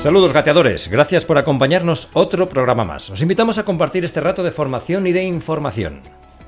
Saludos 0.00 0.32
gateadores, 0.32 0.88
gracias 0.88 1.26
por 1.26 1.36
acompañarnos 1.36 2.08
otro 2.14 2.48
programa 2.48 2.86
más. 2.86 3.10
Os 3.10 3.20
invitamos 3.20 3.58
a 3.58 3.64
compartir 3.64 4.02
este 4.02 4.22
rato 4.22 4.42
de 4.42 4.50
formación 4.50 5.06
y 5.06 5.12
de 5.12 5.24
información. 5.24 6.00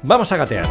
Vamos 0.03 0.33
a 0.33 0.39
gatear. 0.39 0.71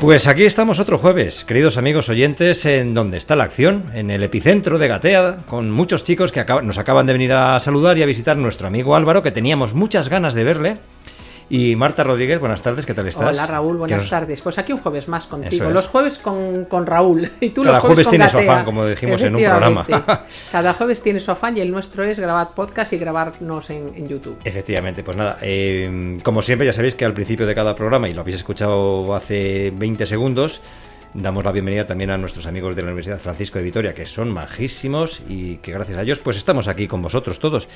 Pues 0.00 0.26
aquí 0.26 0.44
estamos 0.44 0.78
otro 0.78 0.96
jueves, 0.96 1.44
queridos 1.44 1.76
amigos 1.76 2.08
oyentes, 2.08 2.64
en 2.64 2.94
donde 2.94 3.18
está 3.18 3.36
la 3.36 3.44
acción, 3.44 3.84
en 3.92 4.10
el 4.10 4.22
epicentro 4.22 4.78
de 4.78 4.88
Gatea, 4.88 5.36
con 5.46 5.70
muchos 5.70 6.02
chicos 6.02 6.32
que 6.32 6.42
nos 6.62 6.78
acaban 6.78 7.04
de 7.04 7.12
venir 7.12 7.34
a 7.34 7.60
saludar 7.60 7.98
y 7.98 8.02
a 8.02 8.06
visitar 8.06 8.38
nuestro 8.38 8.68
amigo 8.68 8.96
Álvaro, 8.96 9.22
que 9.22 9.32
teníamos 9.32 9.74
muchas 9.74 10.08
ganas 10.08 10.32
de 10.32 10.44
verle. 10.44 10.78
Y 11.48 11.76
Marta 11.76 12.02
Rodríguez, 12.02 12.40
buenas 12.40 12.62
tardes, 12.62 12.86
¿qué 12.86 12.94
tal 12.94 13.06
estás? 13.08 13.34
Hola 13.34 13.46
Raúl, 13.46 13.76
buenas 13.76 14.08
tardes. 14.08 14.40
Pues 14.40 14.58
aquí 14.58 14.72
un 14.72 14.80
jueves 14.80 15.08
más 15.08 15.26
contigo. 15.26 15.70
Los 15.70 15.88
jueves 15.88 16.18
con, 16.18 16.64
con, 16.64 16.86
Raúl 16.86 17.30
y 17.40 17.50
tú 17.50 17.62
Cada 17.62 17.76
los 17.76 17.80
jueves, 17.80 18.06
jueves 18.06 18.08
tiene 18.08 18.28
su 18.28 18.38
afán, 18.38 18.64
como 18.64 18.86
dijimos 18.86 19.22
en 19.22 19.36
un 19.36 19.42
programa. 19.42 19.86
Cada 20.52 20.72
jueves 20.74 21.02
tiene 21.02 21.20
su 21.20 21.30
afán 21.30 21.56
y 21.56 21.60
el 21.60 21.70
nuestro 21.70 22.04
es 22.04 22.18
grabar 22.18 22.54
podcast 22.54 22.92
y 22.92 22.98
grabarnos 22.98 23.70
en, 23.70 23.88
en 23.94 24.08
YouTube. 24.08 24.38
Efectivamente, 24.44 25.02
pues 25.02 25.16
nada, 25.16 25.38
eh, 25.42 26.18
como 26.22 26.42
siempre 26.42 26.66
ya 26.66 26.72
sabéis 26.72 26.94
que 26.94 27.04
al 27.04 27.14
principio 27.14 27.46
de 27.46 27.54
cada 27.54 27.74
programa, 27.74 28.08
y 28.08 28.14
lo 28.14 28.22
habéis 28.22 28.36
escuchado 28.36 29.14
hace 29.14 29.72
20 29.74 30.06
segundos, 30.06 30.60
Damos 31.14 31.44
la 31.44 31.52
bienvenida 31.52 31.86
también 31.86 32.10
a 32.10 32.16
nuestros 32.16 32.46
amigos 32.46 32.74
de 32.74 32.80
la 32.80 32.86
Universidad 32.86 33.18
Francisco 33.18 33.58
de 33.58 33.64
Vitoria, 33.64 33.92
que 33.92 34.06
son 34.06 34.30
majísimos 34.30 35.20
y 35.28 35.56
que 35.56 35.70
gracias 35.70 35.98
a 35.98 36.02
ellos 36.02 36.20
pues 36.20 36.38
estamos 36.38 36.68
aquí 36.68 36.88
con 36.88 37.02
vosotros 37.02 37.38
todos. 37.38 37.68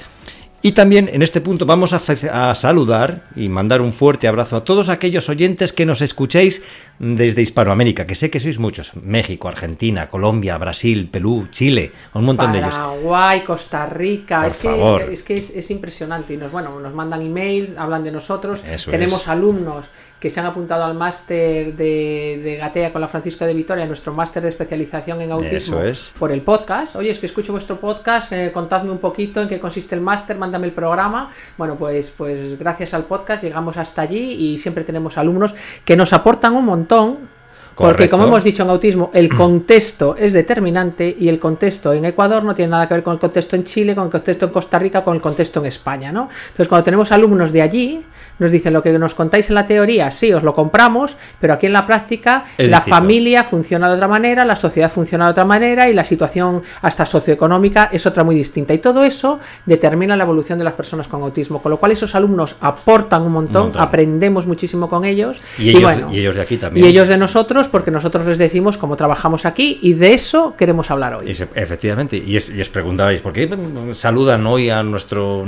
Y 0.67 0.73
también 0.73 1.09
en 1.13 1.23
este 1.23 1.41
punto 1.41 1.65
vamos 1.65 1.93
a, 1.93 2.55
saludar 2.57 3.23
y 3.37 3.49
mandar 3.49 3.81
un 3.81 3.93
fuerte 3.93 4.27
abrazo 4.27 4.57
a 4.57 4.65
todos 4.65 4.89
aquellos 4.89 5.29
oyentes 5.29 5.73
que 5.73 5.87
nos 5.87 6.03
escuchéis 6.03 6.61
desde 6.99 7.43
Hispanoamérica, 7.43 8.07
que 8.07 8.15
sé 8.15 8.31
que 8.31 8.41
sois 8.41 8.59
muchos. 8.59 8.93
México, 8.97 9.49
Argentina, 9.49 10.09
Colombia, 10.09 10.57
Brasil, 10.59 11.09
Perú, 11.11 11.49
Chile, 11.51 11.93
un 12.15 12.25
montón 12.25 12.53
Paraguay, 12.53 12.61
de 12.61 12.67
ellos. 12.67 12.79
Paraguay, 12.79 13.41
Costa 13.45 13.87
Rica, 13.87 14.39
Por 14.39 14.47
es, 14.47 14.57
favor. 14.57 15.05
Que, 15.05 15.13
es 15.13 15.23
que 15.23 15.37
es, 15.37 15.51
es, 15.51 15.71
impresionante. 15.71 16.35
Y 16.35 16.37
nos, 16.37 16.51
bueno, 16.51 16.81
nos 16.81 16.95
mandan 16.95 17.23
emails, 17.23 17.77
hablan 17.77 18.05
de 18.05 18.13
nosotros. 18.13 18.65
Eso 18.65 18.91
Tenemos 18.91 19.23
es. 19.23 19.29
alumnos 19.29 19.89
que 20.21 20.31
se 20.31 20.41
han 20.41 20.47
apuntado 20.47 20.85
al 20.85 20.95
máster 20.95 21.77
de, 21.77 22.41
de, 22.43 22.57
Gatea 22.57 22.91
con 22.91 23.03
la 23.03 23.09
Francisco 23.09 23.45
de 23.45 23.53
Vitoria, 23.53 23.85
nuestro 23.85 24.15
máster 24.15 24.43
de 24.43 24.49
especialización 24.49 25.21
en 25.21 25.31
autismo, 25.31 25.83
es. 25.83 26.13
por 26.19 26.33
el 26.33 26.41
podcast. 26.41 26.97
Oye, 26.97 27.11
es 27.11 27.19
que 27.19 27.27
escucho 27.27 27.53
vuestro 27.53 27.79
podcast, 27.79 28.33
eh, 28.33 28.51
contadme 28.51 28.91
un 28.91 28.99
poquito 28.99 29.43
en 29.43 29.49
qué 29.49 29.61
consiste 29.61 29.95
el 29.95 30.01
máster, 30.01 30.39
mándame 30.39 30.69
el 30.69 30.73
programa. 30.73 31.31
Bueno, 31.59 31.77
pues, 31.77 32.11
pues 32.11 32.59
gracias 32.59 32.95
al 32.95 33.05
podcast 33.05 33.43
llegamos 33.43 33.77
hasta 33.77 34.03
allí 34.03 34.33
y 34.33 34.59
siempre 34.59 34.85
tenemos 34.85 35.19
alumnos 35.19 35.55
que 35.85 35.97
nos 35.97 36.15
aportan 36.15 36.55
un 36.55 36.65
montón 36.65 36.86
porque 36.87 37.36
Correcto. 37.85 38.11
como 38.17 38.25
hemos 38.29 38.43
dicho 38.43 38.63
en 38.63 38.71
autismo, 38.71 39.11
el 39.13 39.29
contexto 39.35 40.17
es 40.17 40.33
determinante 40.33 41.15
y 41.19 41.29
el 41.29 41.39
contexto 41.39 41.93
en 41.93 42.05
Ecuador 42.07 42.43
no 42.43 42.55
tiene 42.55 42.71
nada 42.71 42.89
que 42.89 42.95
ver 42.95 43.03
con 43.03 43.13
el 43.15 43.19
contexto 43.19 43.55
en 43.57 43.65
Chile, 43.65 43.95
con 43.95 44.05
el 44.07 44.11
contexto 44.11 44.47
en 44.47 44.51
Costa 44.53 44.79
Rica, 44.79 45.05
con 45.05 45.15
el 45.15 45.21
contexto 45.21 45.61
en 45.61 45.67
España, 45.67 46.11
¿no? 46.11 46.29
Entonces, 46.49 46.69
cuando 46.69 46.85
tenemos 46.85 47.13
alumnos 47.13 47.53
de 47.53 47.63
allí, 47.63 48.03
nos 48.39 48.51
dicen 48.51 48.73
lo 48.73 48.83
que 48.83 48.93
nos 48.99 49.15
contáis 49.15 49.49
en 49.51 49.55
la 49.57 49.67
teoría, 49.67 50.11
sí, 50.11 50.33
os 50.33 50.43
lo 50.43 50.53
compramos, 50.55 51.17
pero 51.41 51.53
aquí 51.55 51.67
en 51.67 51.73
la 51.75 51.87
práctica 51.87 52.45
Es 52.59 52.71
la 52.71 52.79
distinto. 52.79 52.97
familia 52.97 53.45
funciona 53.45 53.89
de 53.89 53.95
otra 53.95 54.09
manera, 54.09 54.45
la 54.45 54.57
sociedad 54.57 54.91
funciona 54.91 55.27
de 55.27 55.31
otra 55.33 55.45
manera 55.45 55.89
y 55.89 55.93
la 55.93 56.05
situación 56.05 56.63
hasta 56.83 57.05
socioeconómica 57.05 57.91
es 57.93 58.07
otra 58.07 58.25
muy 58.25 58.35
distinta. 58.37 58.73
Y 58.75 58.79
todo 58.79 59.05
eso 59.05 59.39
determina 59.67 60.17
la 60.17 60.25
evolución 60.25 60.59
de 60.59 60.65
las 60.65 60.75
personas 60.75 61.09
con 61.09 61.23
autismo, 61.23 61.61
con 61.61 61.71
lo 61.71 61.79
cual 61.79 61.93
esos 61.93 62.15
alumnos 62.15 62.57
aportan 62.61 63.23
un 63.23 63.33
montón, 63.33 63.63
Un 63.63 63.69
montón. 63.69 63.83
aprendemos 63.83 64.47
muchísimo 64.47 64.89
con 64.89 65.05
ellos 65.05 65.41
Y 65.59 65.71
ellos, 65.71 65.83
bueno, 65.83 66.13
y 66.13 66.19
ellos 66.21 66.35
de 66.35 66.41
aquí 66.43 66.57
también. 66.57 66.85
y 66.87 66.89
ellos 66.89 67.09
de 67.09 67.17
nosotros, 67.19 67.66
porque 67.69 67.91
nosotros 67.91 68.27
les 68.27 68.39
decimos 68.39 68.79
cómo 68.79 68.97
trabajamos 68.97 69.45
aquí 69.47 69.79
y 69.83 69.95
de 69.95 70.15
eso 70.15 70.55
queremos 70.57 70.91
hablar 70.91 71.15
hoy. 71.15 71.31
Y 71.31 71.35
se- 71.35 71.49
efectivamente, 71.55 72.17
y, 72.17 72.37
es- 72.37 72.51
y 72.51 72.61
os 72.61 72.69
preguntabais, 72.69 73.21
¿por 73.21 73.33
qué 73.33 73.49
saludan 73.93 74.47
hoy 74.47 74.71
a 74.71 74.83
nuestro... 74.83 75.45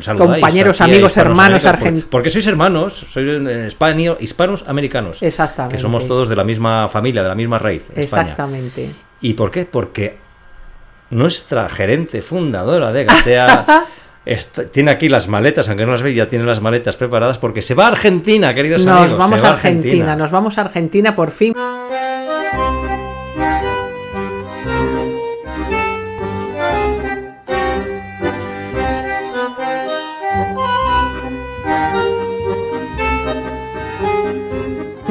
Saludáis 0.00 0.16
Compañeros, 0.42 0.80
amigos, 0.80 1.16
hermanos 1.16 1.64
americanos? 1.64 1.82
argent- 1.82 2.00
Por- 2.02 2.10
Porque 2.10 2.30
sois 2.30 2.46
hermanos, 2.46 3.04
sois 3.10 3.26
eh, 3.28 3.66
hispanio- 3.68 4.16
hispanos 4.20 4.64
americanos. 4.66 5.22
Exactamente. 5.22 5.76
Que 5.76 5.82
somos 5.82 6.06
todos 6.06 6.28
de 6.28 6.36
la 6.36 6.44
misma 6.44 6.88
familia, 6.88 7.22
de 7.22 7.28
la 7.28 7.34
misma 7.34 7.58
raíz. 7.58 7.82
España. 7.94 8.02
Exactamente. 8.32 8.90
¿Y 9.20 9.34
por 9.34 9.50
qué? 9.50 9.64
Porque 9.66 10.18
nuestra 11.10 11.68
gerente 11.68 12.22
fundadora 12.22 12.92
de 12.92 13.04
Gatea 13.04 13.64
está- 14.34 14.64
tiene 14.66 14.90
aquí 14.90 15.08
las 15.08 15.28
maletas, 15.28 15.68
aunque 15.68 15.84
no 15.86 15.92
las 15.92 16.02
veis, 16.02 16.16
ya 16.16 16.28
tiene 16.28 16.44
las 16.44 16.60
maletas 16.60 16.96
preparadas 16.96 17.38
porque 17.38 17.62
se 17.62 17.74
va 17.74 17.84
a 17.86 17.88
Argentina, 17.88 18.54
queridos 18.54 18.84
Nos 18.84 18.94
amigos. 19.00 19.18
vamos 19.18 19.36
se 19.40 19.42
va 19.42 19.48
a 19.48 19.52
Argentina, 19.52 20.16
nos 20.16 20.30
vamos 20.30 20.58
a 20.58 20.60
Argentina 20.62 21.14
por 21.16 21.30
fin. 21.30 21.54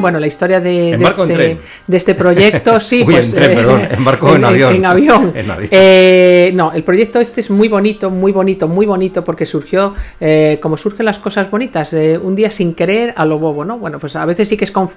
Bueno, 0.07 0.21
la 0.21 0.27
historia 0.27 0.61
de, 0.61 0.69
de 0.69 0.91
Embarco 0.91 1.25
en 1.25 1.31
este, 1.31 1.43
tren. 1.43 1.59
de 1.85 1.97
este 1.97 2.15
proyecto, 2.15 2.79
sí, 2.79 3.03
Uy, 3.05 3.15
pues 3.15 3.27
en 3.27 3.35
tren, 3.35 3.55
perdón, 3.55 3.81
embarco 3.91 4.33
en 4.33 4.45
avión. 4.45 4.75
En 4.75 4.85
avión. 4.85 5.33
En 5.35 5.51
avión. 5.51 5.69
Eh, 5.69 6.49
no, 6.53 6.71
el 6.71 6.83
proyecto 6.83 7.19
este 7.19 7.41
es 7.41 7.51
muy 7.51 7.67
bonito, 7.67 8.09
muy 8.09 8.31
bonito, 8.31 8.69
muy 8.69 8.85
bonito, 8.85 9.21
porque 9.21 9.45
surgió 9.45 9.93
eh, 10.21 10.59
como 10.61 10.77
surgen 10.77 11.05
las 11.05 11.19
cosas 11.19 11.51
bonitas, 11.51 11.91
eh, 11.91 12.17
un 12.17 12.37
día 12.37 12.49
sin 12.51 12.73
querer 12.73 13.13
a 13.17 13.25
lo 13.25 13.37
bobo, 13.37 13.65
¿no? 13.65 13.79
Bueno, 13.79 13.99
pues 13.99 14.15
a 14.15 14.23
veces 14.23 14.47
sí 14.47 14.55
que 14.55 14.63
es 14.63 14.71
con, 14.71 14.87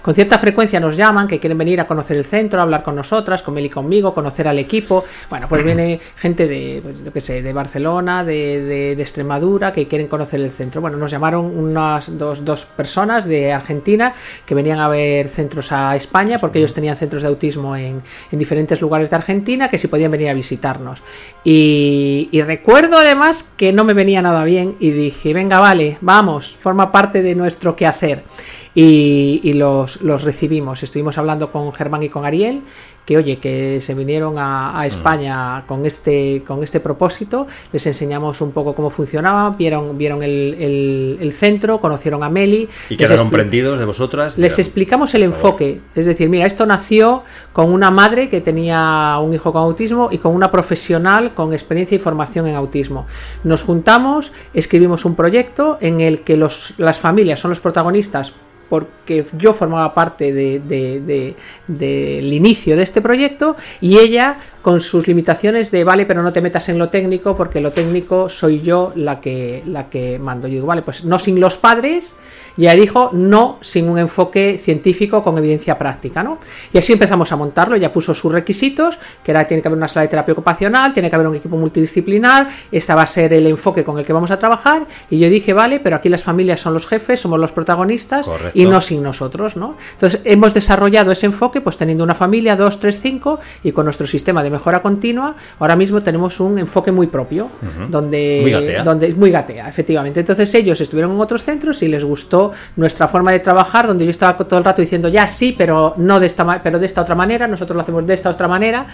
con 0.00 0.14
cierta 0.14 0.38
frecuencia 0.38 0.80
nos 0.80 0.96
llaman, 0.96 1.28
que 1.28 1.38
quieren 1.38 1.58
venir 1.58 1.78
a 1.82 1.86
conocer 1.86 2.16
el 2.16 2.24
centro, 2.24 2.60
a 2.60 2.62
hablar 2.62 2.82
con 2.82 2.96
nosotras, 2.96 3.42
con 3.42 3.52
Meli 3.52 3.66
y 3.66 3.70
conmigo, 3.70 4.14
conocer 4.14 4.48
al 4.48 4.58
equipo. 4.58 5.04
Bueno, 5.28 5.46
pues 5.46 5.62
viene 5.62 6.00
gente 6.16 6.48
de, 6.48 6.80
pues, 6.82 7.04
yo 7.04 7.12
qué 7.12 7.20
sé, 7.20 7.42
de 7.42 7.52
Barcelona, 7.52 8.24
de, 8.24 8.62
de, 8.62 8.96
de 8.96 9.02
Extremadura, 9.02 9.72
que 9.72 9.86
quieren 9.86 10.08
conocer 10.08 10.40
el 10.40 10.50
centro. 10.50 10.80
Bueno, 10.80 10.96
nos 10.96 11.10
llamaron 11.10 11.44
unas 11.44 12.16
dos, 12.16 12.42
dos 12.42 12.64
personas 12.64 13.26
de 13.26 13.52
Argentina 13.52 14.14
que 14.46 14.53
venían 14.54 14.80
a 14.80 14.88
ver 14.88 15.28
centros 15.28 15.72
a 15.72 15.94
España, 15.96 16.38
porque 16.38 16.58
ellos 16.58 16.72
tenían 16.72 16.96
centros 16.96 17.22
de 17.22 17.28
autismo 17.28 17.76
en, 17.76 18.02
en 18.30 18.38
diferentes 18.38 18.80
lugares 18.80 19.10
de 19.10 19.16
Argentina, 19.16 19.68
que 19.68 19.78
si 19.78 19.88
podían 19.88 20.10
venir 20.10 20.28
a 20.28 20.34
visitarnos. 20.34 21.02
Y, 21.44 22.28
y, 22.30 22.42
recuerdo 22.42 22.98
además 22.98 23.50
que 23.56 23.72
no 23.72 23.84
me 23.84 23.94
venía 23.94 24.22
nada 24.22 24.44
bien 24.44 24.76
y 24.80 24.90
dije, 24.90 25.34
venga, 25.34 25.60
vale, 25.60 25.98
vamos, 26.00 26.56
forma 26.58 26.92
parte 26.92 27.22
de 27.22 27.34
nuestro 27.34 27.76
quehacer. 27.76 28.24
Y, 28.74 29.40
y 29.44 29.52
los, 29.52 30.02
los, 30.02 30.24
recibimos. 30.24 30.82
Estuvimos 30.82 31.16
hablando 31.16 31.52
con 31.52 31.72
Germán 31.72 32.02
y 32.02 32.08
con 32.08 32.24
Ariel, 32.24 32.62
que 33.04 33.16
oye, 33.16 33.38
que 33.38 33.80
se 33.80 33.94
vinieron 33.94 34.38
a, 34.38 34.78
a 34.78 34.86
España 34.86 35.60
mm. 35.60 35.66
con, 35.66 35.86
este, 35.86 36.42
con 36.46 36.62
este 36.62 36.80
propósito, 36.80 37.46
les 37.72 37.86
enseñamos 37.86 38.40
un 38.40 38.52
poco 38.52 38.74
cómo 38.74 38.90
funcionaba, 38.90 39.50
vieron, 39.50 39.96
vieron 39.96 40.22
el, 40.22 40.56
el, 40.58 41.18
el 41.20 41.32
centro, 41.32 41.80
conocieron 41.80 42.22
a 42.24 42.30
Meli. 42.30 42.68
Y 42.88 42.96
quedaron 42.96 43.30
prendidos 43.30 43.78
de 43.78 43.84
vosotras. 43.84 44.38
Les 44.38 44.58
explicamos 44.58 45.14
el 45.14 45.22
enfoque, 45.22 45.80
es 45.94 46.06
decir, 46.06 46.28
mira, 46.28 46.46
esto 46.46 46.66
nació 46.66 47.22
con 47.52 47.72
una 47.72 47.90
madre 47.90 48.28
que 48.28 48.40
tenía 48.40 49.18
un 49.22 49.34
hijo 49.34 49.52
con 49.52 49.62
autismo 49.62 50.08
y 50.10 50.18
con 50.18 50.34
una 50.34 50.50
profesional 50.50 51.34
con 51.34 51.52
experiencia 51.52 51.96
y 51.96 51.98
formación 51.98 52.46
en 52.46 52.54
autismo. 52.54 53.06
Nos 53.44 53.62
juntamos, 53.62 54.32
escribimos 54.52 55.04
un 55.04 55.14
proyecto 55.14 55.78
en 55.80 56.00
el 56.00 56.20
que 56.20 56.36
los, 56.36 56.74
las 56.78 56.98
familias 56.98 57.40
son 57.40 57.50
los 57.50 57.60
protagonistas 57.60 58.34
porque 58.68 59.24
yo 59.36 59.52
formaba 59.52 59.94
parte 59.94 60.32
del 60.32 60.66
de, 60.68 61.00
de, 61.00 61.34
de, 61.68 62.20
inicio 62.22 62.76
de 62.76 62.82
este 62.82 63.00
proyecto 63.00 63.56
y 63.80 63.98
ella 63.98 64.38
con 64.62 64.80
sus 64.80 65.06
limitaciones 65.06 65.70
de 65.70 65.84
vale 65.84 66.06
pero 66.06 66.22
no 66.22 66.32
te 66.32 66.40
metas 66.40 66.68
en 66.68 66.78
lo 66.78 66.88
técnico 66.88 67.36
porque 67.36 67.60
lo 67.60 67.72
técnico 67.72 68.28
soy 68.28 68.60
yo 68.62 68.92
la 68.96 69.20
que, 69.20 69.62
la 69.66 69.88
que 69.88 70.18
mando 70.18 70.48
yo 70.48 70.54
digo 70.54 70.66
vale 70.66 70.82
pues 70.82 71.04
no 71.04 71.18
sin 71.18 71.40
los 71.40 71.56
padres 71.56 72.14
y 72.56 72.62
ella 72.62 72.74
dijo 72.74 73.10
no 73.12 73.58
sin 73.60 73.88
un 73.88 73.98
enfoque 73.98 74.58
científico 74.58 75.22
con 75.22 75.36
evidencia 75.38 75.78
práctica 75.78 76.22
¿no? 76.22 76.38
y 76.72 76.78
así 76.78 76.92
empezamos 76.92 77.30
a 77.32 77.36
montarlo 77.36 77.76
ella 77.76 77.92
puso 77.92 78.14
sus 78.14 78.32
requisitos 78.32 78.98
que 79.22 79.30
era 79.30 79.46
tiene 79.46 79.62
que 79.62 79.68
haber 79.68 79.78
una 79.78 79.88
sala 79.88 80.02
de 80.02 80.08
terapia 80.08 80.32
ocupacional 80.32 80.92
tiene 80.92 81.08
que 81.08 81.16
haber 81.16 81.28
un 81.28 81.34
equipo 81.34 81.56
multidisciplinar 81.56 82.48
esta 82.70 82.94
va 82.94 83.02
a 83.02 83.06
ser 83.06 83.32
el 83.32 83.46
enfoque 83.46 83.84
con 83.84 83.98
el 83.98 84.06
que 84.06 84.12
vamos 84.12 84.30
a 84.30 84.38
trabajar 84.38 84.86
y 85.10 85.18
yo 85.18 85.28
dije 85.28 85.52
vale 85.52 85.80
pero 85.80 85.96
aquí 85.96 86.08
las 86.08 86.22
familias 86.22 86.60
son 86.60 86.74
los 86.74 86.86
jefes 86.86 87.20
somos 87.20 87.38
los 87.38 87.52
protagonistas 87.52 88.26
Correcto. 88.26 88.50
y 88.58 88.66
no 88.66 88.80
sin 88.80 89.02
nosotros, 89.02 89.56
¿no? 89.56 89.76
Entonces 89.92 90.20
hemos 90.24 90.54
desarrollado 90.54 91.12
ese 91.12 91.26
enfoque, 91.26 91.60
pues 91.60 91.76
teniendo 91.76 92.04
una 92.04 92.14
familia, 92.14 92.56
dos, 92.56 92.78
tres, 92.78 93.00
cinco, 93.00 93.40
y 93.62 93.72
con 93.72 93.84
nuestro 93.84 94.06
sistema 94.06 94.42
de 94.42 94.50
mejora 94.50 94.82
continua, 94.82 95.36
ahora 95.58 95.76
mismo 95.76 96.02
tenemos 96.02 96.40
un 96.40 96.58
enfoque 96.58 96.92
muy 96.92 97.06
propio, 97.06 97.50
donde, 97.88 98.40
Muy 98.42 98.84
donde 98.84 99.08
es 99.08 99.16
muy 99.16 99.30
gatea, 99.30 99.68
efectivamente. 99.68 100.20
Entonces 100.20 100.52
ellos 100.54 100.80
estuvieron 100.80 101.12
en 101.12 101.20
otros 101.20 101.44
centros 101.44 101.82
y 101.82 101.88
les 101.88 102.04
gustó 102.04 102.43
nuestra 102.76 103.08
forma 103.08 103.32
de 103.32 103.40
trabajar, 103.40 103.86
donde 103.86 104.04
yo 104.04 104.10
estaba 104.10 104.36
todo 104.36 104.58
el 104.58 104.64
rato 104.64 104.80
diciendo 104.82 105.08
ya 105.08 105.26
sí, 105.28 105.54
pero 105.56 105.94
no 105.96 106.20
de 106.20 106.26
esta, 106.26 106.62
pero 106.62 106.78
de 106.78 106.86
esta 106.86 107.02
otra 107.02 107.14
manera, 107.14 107.46
nosotros 107.46 107.76
lo 107.76 107.82
hacemos 107.82 108.06
de 108.06 108.14
esta 108.14 108.30
otra 108.30 108.48
manera. 108.48 108.86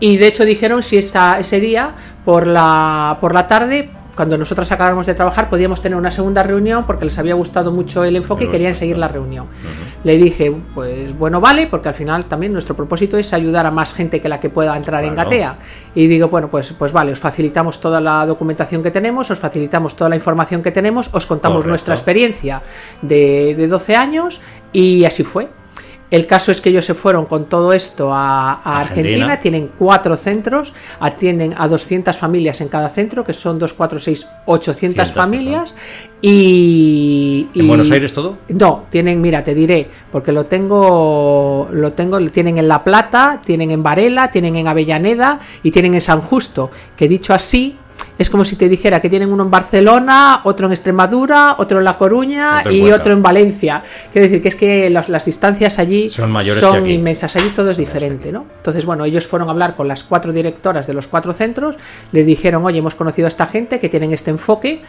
Y 0.00 0.16
de 0.16 0.26
hecho 0.26 0.44
dijeron 0.44 0.82
si 0.82 0.98
esa, 0.98 1.38
ese 1.38 1.60
día 1.60 1.94
por 2.24 2.46
la, 2.46 3.18
por 3.20 3.34
la 3.34 3.46
tarde 3.46 3.90
cuando 4.16 4.36
nosotros 4.36 4.70
acabáramos 4.70 5.06
de 5.06 5.14
trabajar 5.14 5.48
podíamos 5.48 5.80
tener 5.80 5.96
una 5.96 6.10
segunda 6.10 6.42
reunión 6.42 6.84
porque 6.86 7.04
les 7.04 7.18
había 7.18 7.34
gustado 7.34 7.72
mucho 7.72 8.04
el 8.04 8.16
enfoque 8.16 8.44
y 8.44 8.48
querían 8.48 8.74
seguir 8.74 8.98
la 8.98 9.08
reunión. 9.08 9.46
Le 10.04 10.16
dije, 10.16 10.54
pues 10.74 11.16
bueno, 11.16 11.40
vale, 11.40 11.66
porque 11.66 11.88
al 11.88 11.94
final 11.94 12.26
también 12.26 12.52
nuestro 12.52 12.76
propósito 12.76 13.16
es 13.16 13.32
ayudar 13.32 13.66
a 13.66 13.70
más 13.70 13.94
gente 13.94 14.20
que 14.20 14.28
la 14.28 14.38
que 14.40 14.50
pueda 14.50 14.76
entrar 14.76 15.04
en. 15.04 15.14
Gatea. 15.14 15.56
Y 15.94 16.06
digo, 16.06 16.28
bueno, 16.28 16.48
pues, 16.48 16.72
pues 16.72 16.92
vale, 16.92 17.12
os 17.12 17.20
facilitamos 17.20 17.80
toda 17.80 18.00
la 18.00 18.26
documentación 18.26 18.82
que 18.82 18.90
tenemos, 18.90 19.30
os 19.30 19.38
facilitamos 19.38 19.94
toda 19.94 20.10
la 20.10 20.16
información 20.16 20.62
que 20.62 20.72
tenemos, 20.72 21.10
os 21.12 21.26
contamos 21.26 21.56
Correcto. 21.56 21.68
nuestra 21.68 21.94
experiencia 21.94 22.62
de, 23.02 23.54
de 23.56 23.68
12 23.68 23.96
años 23.96 24.40
y 24.72 25.04
así 25.04 25.22
fue. 25.22 25.48
El 26.12 26.26
caso 26.26 26.52
es 26.52 26.60
que 26.60 26.68
ellos 26.70 26.84
se 26.84 26.94
fueron 26.94 27.24
con 27.26 27.46
todo 27.46 27.72
esto 27.72 28.12
a, 28.14 28.52
a 28.62 28.80
Argentina. 28.80 29.08
Argentina. 29.34 29.40
tienen 29.40 29.70
cuatro 29.78 30.16
centros, 30.16 30.72
atienden 31.00 31.54
a 31.56 31.66
200 31.66 32.16
familias 32.16 32.60
en 32.60 32.68
cada 32.68 32.88
centro, 32.90 33.24
que 33.24 33.32
son 33.32 33.58
2, 33.58 33.72
4, 33.72 33.98
6, 33.98 34.28
800 34.46 34.78
Cientos 34.78 35.12
familias. 35.12 35.74
Y, 36.20 37.48
¿En 37.54 37.64
y- 37.64 37.66
Buenos 37.68 37.90
Aires 37.90 38.12
todo? 38.12 38.36
no, 38.48 38.84
tienen, 38.90 39.20
mira, 39.20 39.42
te 39.42 39.54
diré, 39.54 39.88
porque 40.10 40.32
lo 40.32 40.46
tengo, 40.46 41.68
lo 41.72 41.92
tengo, 41.94 42.20
lo 42.20 42.30
tienen 42.30 42.58
en 42.58 42.68
La 42.68 42.84
Plata, 42.84 43.40
tienen 43.44 43.70
en 43.70 43.82
Varela, 43.82 44.30
tienen 44.30 44.56
en 44.56 44.68
Avellaneda 44.68 45.40
y 45.62 45.70
tienen 45.70 45.94
en 45.94 46.00
San 46.00 46.20
Justo, 46.20 46.70
que 46.96 47.08
dicho 47.08 47.32
así, 47.34 47.76
es 48.18 48.30
como 48.30 48.44
si 48.44 48.56
te 48.56 48.68
dijera 48.68 49.00
que 49.00 49.08
tienen 49.08 49.32
uno 49.32 49.42
en 49.44 49.50
Barcelona, 49.50 50.40
otro 50.44 50.66
en 50.66 50.72
Extremadura, 50.72 51.56
otro 51.58 51.78
en 51.78 51.84
La 51.84 51.96
Coruña 51.96 52.58
Otro 52.60 52.72
y 52.72 52.90
otro 52.92 53.12
en 53.12 53.22
Valencia. 53.22 53.82
Quiero 54.12 54.26
decir 54.26 54.42
que 54.42 54.48
es 54.48 54.56
que 54.56 54.90
las, 54.90 55.08
las 55.08 55.24
distancias 55.24 55.78
allí 55.78 56.10
Son 56.10 56.30
mayores 56.30 56.60
son 56.60 56.84
que 56.84 56.92
inmensas, 56.92 57.34
allí 57.36 57.48
todo 57.50 57.70
es 57.70 57.76
diferente, 57.76 58.30
¿no? 58.30 58.46
Entonces, 58.56 58.84
bueno, 58.86 59.04
ellos 59.04 59.26
fueron 59.26 59.48
a 59.48 59.52
hablar 59.52 59.74
con 59.76 59.88
las 59.88 60.04
cuatro 60.04 60.32
directoras 60.32 60.86
de 60.86 60.94
los 60.94 61.08
cuatro 61.08 61.32
centros, 61.32 61.76
les 62.12 62.26
dijeron, 62.26 62.64
oye, 62.64 62.78
hemos 62.78 62.94
conocido 62.94 63.26
a 63.26 63.28
esta 63.28 63.46
gente 63.46 63.80
que 63.80 63.88
tienen 63.88 64.12
este 64.12 64.30
enfoque 64.30 64.82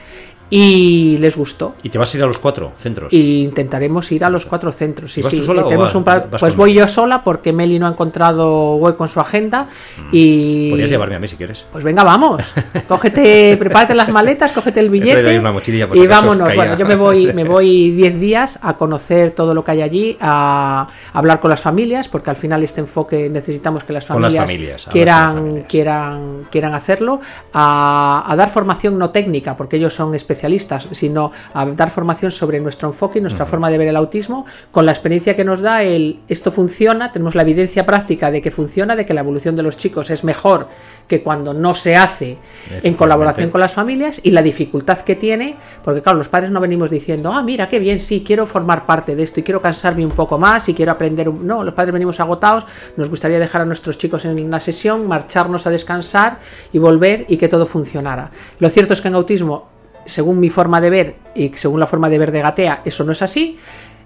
y 0.50 1.18
les 1.18 1.36
gustó. 1.36 1.74
¿Y 1.82 1.90
te 1.90 1.98
vas 1.98 2.14
a 2.14 2.18
ir 2.18 2.24
a 2.24 2.28
los 2.28 2.38
cuatro 2.38 2.74
centros? 2.78 3.12
Y 3.12 3.42
intentaremos 3.44 4.12
ir 4.12 4.24
a 4.24 4.30
los 4.30 4.46
cuatro 4.46 4.72
centros. 4.72 5.12
Sí, 5.12 5.22
¿Y 5.22 5.24
sí. 5.24 5.40
tenemos 5.42 5.94
vas- 6.04 6.24
un 6.24 6.30
pues 6.40 6.56
voy 6.56 6.74
yo 6.74 6.88
sola 6.88 7.24
porque 7.24 7.52
Meli 7.52 7.80
no 7.80 7.88
ha 7.88 7.90
encontrado 7.90 8.76
hueco 8.76 9.04
en 9.04 9.10
su 9.10 9.20
agenda. 9.20 9.68
Y. 10.12 10.68
Mm. 10.68 10.70
Podrías 10.72 10.90
llevarme 10.92 11.16
a 11.16 11.20
mí 11.20 11.28
si 11.28 11.38
quieres. 11.38 11.66
Pues 11.72 11.84
venga, 11.84 12.04
vamos. 12.04 12.44
Cógete, 13.14 13.58
prepárate 13.60 13.96
las 13.96 14.10
maletas, 14.10 14.52
cógete 14.52 14.80
el 14.80 14.90
billete. 14.90 15.40
una 15.40 15.52
mochililla 15.52 15.88
por 15.88 15.98
y 15.98 16.06
acaso 16.06 16.22
vámonos. 16.22 16.56
Bueno, 16.56 16.78
yo 16.78 16.86
me 16.86 16.96
voy, 16.96 17.34
me 17.34 17.44
voy 17.54 17.92
10 17.92 18.20
días 18.20 18.60
a 18.62 18.76
conocer 18.76 19.32
todo 19.32 19.54
lo 19.54 19.64
que 19.64 19.72
hay 19.72 19.82
allí, 19.82 20.18
a 20.20 20.88
hablar 21.14 21.40
con 21.40 21.50
las 21.50 21.62
familias, 21.62 22.08
porque 22.08 22.30
al 22.30 22.36
final 22.36 22.64
este 22.64 22.82
enfoque 22.82 23.30
necesitamos 23.30 23.84
que 23.84 23.94
las 23.94 24.06
familias, 24.06 24.34
las 24.34 24.86
quieran, 24.88 25.36
familias. 25.36 25.66
quieran, 25.68 26.48
quieran 26.50 26.74
hacerlo, 26.74 27.20
a, 27.54 28.24
a 28.28 28.36
dar 28.36 28.50
formación 28.50 28.98
no 28.98 29.10
técnica, 29.10 29.56
porque 29.56 29.78
ellos 29.78 29.94
son 29.94 30.14
especialistas, 30.16 30.88
sino 30.92 31.32
a 31.54 31.66
dar 31.66 31.90
formación 31.90 32.32
sobre 32.32 32.60
nuestro 32.60 32.90
enfoque 32.90 33.20
y 33.20 33.22
nuestra 33.22 33.46
forma 33.46 33.70
de 33.70 33.78
ver 33.78 33.88
el 33.90 33.96
autismo, 33.96 34.46
con 34.72 34.86
la 34.86 34.92
experiencia 34.92 35.36
que 35.36 35.44
nos 35.44 35.62
da 35.62 35.84
el 35.84 36.20
esto 36.28 36.52
funciona, 36.52 37.12
tenemos 37.12 37.36
la 37.36 37.44
evidencia 37.44 37.86
práctica 37.86 38.32
de 38.32 38.42
que 38.42 38.52
funciona, 38.52 38.96
de 38.96 39.06
que 39.06 39.14
la 39.14 39.22
evolución 39.22 39.56
de 39.56 39.64
los 39.64 39.78
chicos 39.78 40.10
es 40.10 40.24
mejor 40.24 40.68
que 41.08 41.22
cuando 41.22 41.54
no 41.54 41.76
se 41.76 41.96
hace 41.96 42.38
en. 42.82 42.96
Colaboración 43.04 43.50
con 43.50 43.62
las 43.62 43.74
familias 43.74 44.20
y 44.24 44.32
la 44.32 44.42
dificultad 44.42 45.00
que 45.00 45.16
tiene, 45.16 45.56
porque 45.84 46.02
claro, 46.02 46.18
los 46.18 46.30
padres 46.30 46.52
no 46.52 46.60
venimos 46.60 46.90
diciendo, 46.90 47.32
ah, 47.32 47.44
mira, 47.44 47.68
qué 47.68 47.80
bien, 47.80 48.00
sí, 48.00 48.24
quiero 48.26 48.46
formar 48.46 48.86
parte 48.86 49.16
de 49.16 49.24
esto 49.24 49.40
y 49.40 49.44
quiero 49.44 49.62
cansarme 49.62 50.06
un 50.06 50.12
poco 50.12 50.38
más 50.38 50.68
y 50.70 50.74
quiero 50.74 50.92
aprender. 50.92 51.30
un-". 51.30 51.46
No, 51.46 51.64
los 51.64 51.74
padres 51.74 51.94
venimos 51.94 52.20
agotados, 52.20 52.66
nos 52.98 53.10
gustaría 53.10 53.40
dejar 53.40 53.62
a 53.62 53.66
nuestros 53.66 53.98
chicos 53.98 54.26
en 54.26 54.50
la 54.50 54.60
sesión, 54.60 55.08
marcharnos 55.08 55.68
a 55.68 55.70
descansar 55.70 56.40
y 56.72 56.80
volver 56.80 57.26
y 57.28 57.38
que 57.38 57.48
todo 57.48 57.66
funcionara. 57.66 58.32
Lo 58.60 58.70
cierto 58.70 58.94
es 58.94 59.02
que 59.02 59.08
en 59.10 59.16
autismo, 59.16 59.68
según 60.06 60.40
mi 60.40 60.50
forma 60.50 60.82
de 60.82 60.90
ver 60.90 61.16
y 61.36 61.50
según 61.50 61.80
la 61.80 61.88
forma 61.88 62.10
de 62.10 62.18
ver 62.20 62.32
de 62.32 62.42
Gatea, 62.42 62.82
eso 62.86 63.04
no 63.04 63.12
es 63.12 63.22
así. 63.22 63.58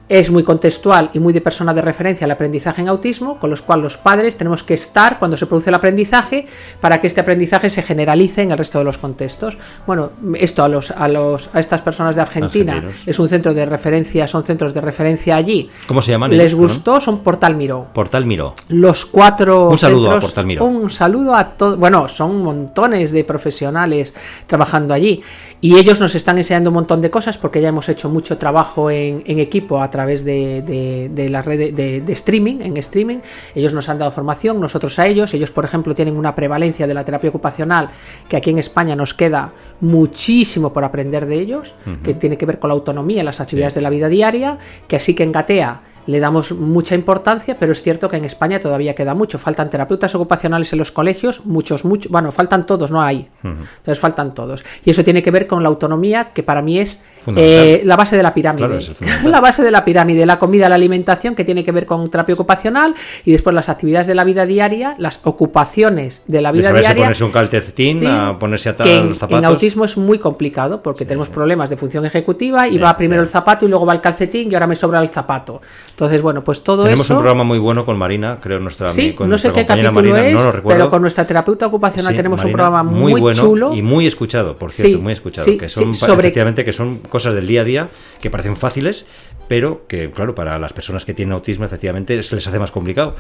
Es 0.10 0.32
muy 0.32 0.44
contextual 0.44 1.10
y 1.14 1.20
muy 1.20 1.34
de 1.34 1.42
persona 1.42 1.74
de 1.74 1.82
referencia 1.82 2.26
el 2.26 2.32
aprendizaje 2.32 2.82
en 2.82 2.90
autismo, 2.90 3.38
con 3.40 3.50
los 3.50 3.62
cuales 3.62 3.84
los 3.84 3.98
padres 3.98 4.38
tenemos 4.38 4.64
que 4.64 4.74
estar 4.74 5.20
cuando 5.20 5.36
se 5.36 5.48
produce 5.48 5.70
el 5.70 5.76
aprendizaje 5.76 6.46
para 6.80 7.00
que 7.02 7.08
este 7.08 7.22
aprendizaje 7.22 7.70
se 7.70 7.82
generalice 7.82 8.42
en 8.42 8.52
el 8.52 8.58
resto 8.58 8.78
de 8.78 8.86
los 8.86 8.98
contextos. 8.98 9.58
Bueno, 9.86 10.12
esto 10.36 10.64
a 10.64 10.68
los 10.68 10.92
a 10.92 11.08
los 11.08 11.50
a 11.54 11.60
estas 11.60 11.82
personas 11.82 12.16
de 12.16 12.22
Argentina 12.22 12.74
Argentinos. 12.74 13.04
es 13.06 13.20
un 13.20 13.30
centro 13.30 13.54
de 13.54 13.66
referencia, 13.66 14.28
son 14.28 14.44
centros 14.44 14.74
de 14.74 14.82
referencia 14.82 15.36
allí. 15.36 15.70
¿Cómo 15.88 16.02
se 16.02 16.12
llaman? 16.12 16.36
Les 16.36 16.54
gustó, 16.56 17.02
son 17.02 17.20
Portal 17.20 17.56
Miró. 17.56 17.88
Portal 17.94 18.26
Miró. 18.26 18.54
Los 18.70 19.06
cuatro. 19.06 19.70
Un 19.70 19.78
saludo 19.78 20.12
a 20.12 20.20
Portal 20.20 20.46
Miró. 20.46 20.66
Un 20.66 20.90
saludo 20.90 21.36
a 21.36 21.50
todos. 21.52 21.78
Bueno, 21.78 22.08
son 22.08 22.42
montones 22.42 23.12
de 23.12 23.24
profesionales 23.24 24.14
trabajando 24.46 24.94
allí. 24.94 25.22
Y 25.60 25.78
ellos 25.78 26.00
nos 26.00 26.14
están 26.16 26.38
enseñando 26.38 26.70
un 26.70 26.76
montón 26.76 27.02
de 27.02 27.10
cosas 27.10 27.38
porque 27.38 27.62
ya 27.62 27.70
hemos 27.70 27.90
hecho 27.90 28.10
mucho 28.10 28.38
trabajo 28.38 28.92
en, 28.92 29.24
en 29.26 29.40
equipo 29.40 29.82
a 29.82 29.90
través 29.98 30.24
de, 30.24 30.62
de- 30.62 31.10
de 31.12 31.30
la 31.30 31.42
red 31.42 31.74
de, 31.74 32.14
streaming, 32.14 32.58
en 32.62 32.78
streaming. 32.78 33.18
Ellos 33.56 33.74
nos 33.74 33.90
han 33.90 33.98
dado 33.98 34.12
formación, 34.12 34.60
nosotros 34.62 34.98
a 35.00 35.08
ellos. 35.08 35.34
Ellos, 35.34 35.50
por 35.52 35.66
ejemplo, 35.66 35.96
tienen 35.96 36.16
una 36.16 36.36
prevalencia 36.36 36.86
de 36.86 36.94
la 36.94 37.04
terapia 37.04 37.30
ocupacional 37.32 37.90
que 38.30 38.38
aquí 38.38 38.52
en 38.52 38.60
España 38.60 38.96
nos 38.96 39.14
queda 39.16 39.52
muchísimo 39.82 40.72
por 40.72 40.84
aprender 40.84 41.26
de 41.26 41.36
ellos, 41.40 41.74
que 42.04 42.14
tiene 42.14 42.38
que 42.38 42.46
ver 42.46 42.60
con 42.60 42.68
la 42.70 42.76
autonomía 42.76 43.24
las 43.24 43.40
actividades 43.42 43.74
de 43.74 43.82
la 43.82 43.90
vida 43.90 44.08
diaria, 44.08 44.58
que 44.88 44.96
así 44.98 45.16
que 45.16 45.24
en 45.24 45.32
Gatea 45.32 45.82
le 46.08 46.20
damos 46.20 46.54
mucha 46.54 46.96
importancia, 46.96 47.58
pero 47.60 47.74
es 47.74 47.82
cierto 47.82 48.10
que 48.10 48.18
en 48.18 48.26
España 48.26 48.60
todavía 48.60 48.96
queda 48.96 49.14
mucho. 49.14 49.38
Faltan 49.38 49.70
terapeutas 49.70 50.16
ocupacionales 50.16 50.72
en 50.74 50.80
los 50.80 50.92
colegios, 50.92 51.46
muchos, 51.46 51.86
muchos, 51.86 52.12
bueno, 52.12 52.32
faltan 52.32 52.66
todos, 52.66 52.92
no 52.92 53.02
hay. 53.02 53.28
Entonces 53.44 54.00
faltan 54.00 54.34
todos. 54.34 54.64
Y 54.86 54.90
eso 54.92 55.04
tiene 55.04 55.22
que 55.22 55.32
ver 55.32 55.48
con 55.48 55.62
la 55.62 55.70
autonomía, 55.70 56.32
que 56.34 56.44
para 56.44 56.62
mí 56.62 56.80
es 56.80 57.02
eh, 57.36 57.82
la 57.84 57.98
base 57.98 58.16
de 58.16 58.24
la 58.24 58.34
pirámide. 58.34 58.68
Claro, 58.68 58.80
la 59.30 59.42
base 59.42 59.64
de 59.64 59.72
la 59.72 59.84
pirámide, 59.84 60.26
la 60.26 60.40
comida, 60.40 60.70
la 60.70 60.76
alimentación, 60.76 61.36
que 61.36 61.44
tiene 61.44 61.64
que 61.64 61.72
ver 61.72 61.86
con 61.86 62.10
terapia 62.10 62.34
ocupacional, 62.36 62.96
y 63.26 63.32
después 63.32 63.54
las 63.54 63.68
actividades 63.68 64.08
de 64.08 64.16
la 64.16 64.24
vida 64.24 64.46
diaria, 64.46 64.96
las 64.98 65.20
ocupaciones 65.26 66.24
de 66.28 66.42
la 66.42 66.52
De 66.52 66.60
vida 66.60 66.70
saberse 66.70 66.88
diaria. 66.88 67.04
ponerse 67.04 67.24
un 67.26 67.32
calcetín, 67.32 68.00
Sí, 68.00 68.06
a 68.06 68.38
ponerse 68.40 68.76
que 68.76 68.96
en, 68.96 69.10
los 69.10 69.18
zapatos. 69.18 69.40
en 69.40 69.46
autismo 69.46 69.86
es 69.86 69.98
muy 69.98 70.20
complicado 70.20 70.82
porque 70.82 71.06
tenemos 71.06 71.30
problemas 71.30 71.70
de 71.70 71.78
función 71.78 72.06
ejecutiva 72.06 72.68
y 72.68 72.78
va 72.78 72.96
primero 72.96 73.22
el 73.22 73.28
zapato 73.28 73.66
y 73.66 73.70
luego 73.70 73.86
va 73.86 73.94
el 73.94 74.02
calcetín 74.02 74.52
y 74.52 74.56
ahora 74.56 74.68
me 74.68 74.76
sobra 74.76 75.02
el 75.02 75.10
zapato. 75.10 75.62
Entonces, 75.98 76.22
bueno, 76.22 76.44
pues 76.44 76.62
todo 76.62 76.84
Tenemos 76.84 77.06
eso. 77.08 77.16
un 77.16 77.22
programa 77.22 77.44
muy 77.44 77.58
bueno 77.58 77.84
con 77.84 77.98
Marina, 77.98 78.38
creo, 78.40 78.60
nuestra 78.60 78.90
Sí, 78.90 79.16
con 79.16 79.28
no 79.32 79.36
sé 79.40 79.52
qué 79.52 79.66
capítulo 79.66 79.94
Marina, 79.94 80.28
es, 80.28 80.36
no 80.36 80.44
lo 80.44 80.52
recuerdo. 80.52 80.78
pero 80.78 80.90
con 80.92 81.02
nuestra 81.02 81.26
terapeuta 81.26 81.66
ocupacional 81.66 82.14
Sí, 82.14 82.18
tenemos 82.18 82.44
un 82.44 82.52
programa 82.52 82.84
muy, 82.84 83.20
bueno 83.20 83.42
chulo. 83.42 83.74
y 83.74 83.82
muy 83.82 84.06
escuchado, 84.06 84.56
por 84.58 84.72
cierto, 84.72 84.96
Sí, 84.98 85.02
muy 85.02 85.14
escuchado, 85.14 85.46
sí, 85.46 85.58
que 85.58 85.70
son 85.70 85.96
sobre- 85.96 86.20
efectivamente 86.20 86.64
que 86.64 86.72
son 86.72 87.00
cosas 87.00 87.34
del 87.34 87.48
día 87.48 87.62
a 87.62 87.64
día 87.64 87.90
que 88.22 88.30
parecen 88.30 88.56
fáciles, 88.56 89.08
pero 89.48 89.88
que 89.88 90.12
claro, 90.12 90.36
para 90.36 90.60
las 90.60 90.72
personas 90.72 91.04
que 91.04 91.16
tienen 91.16 91.34
autismo 91.34 91.66
efectivamente 91.66 92.22
se 92.22 92.36
les 92.36 92.48
hace 92.48 92.60
más 92.60 92.70
complicado. 92.70 93.16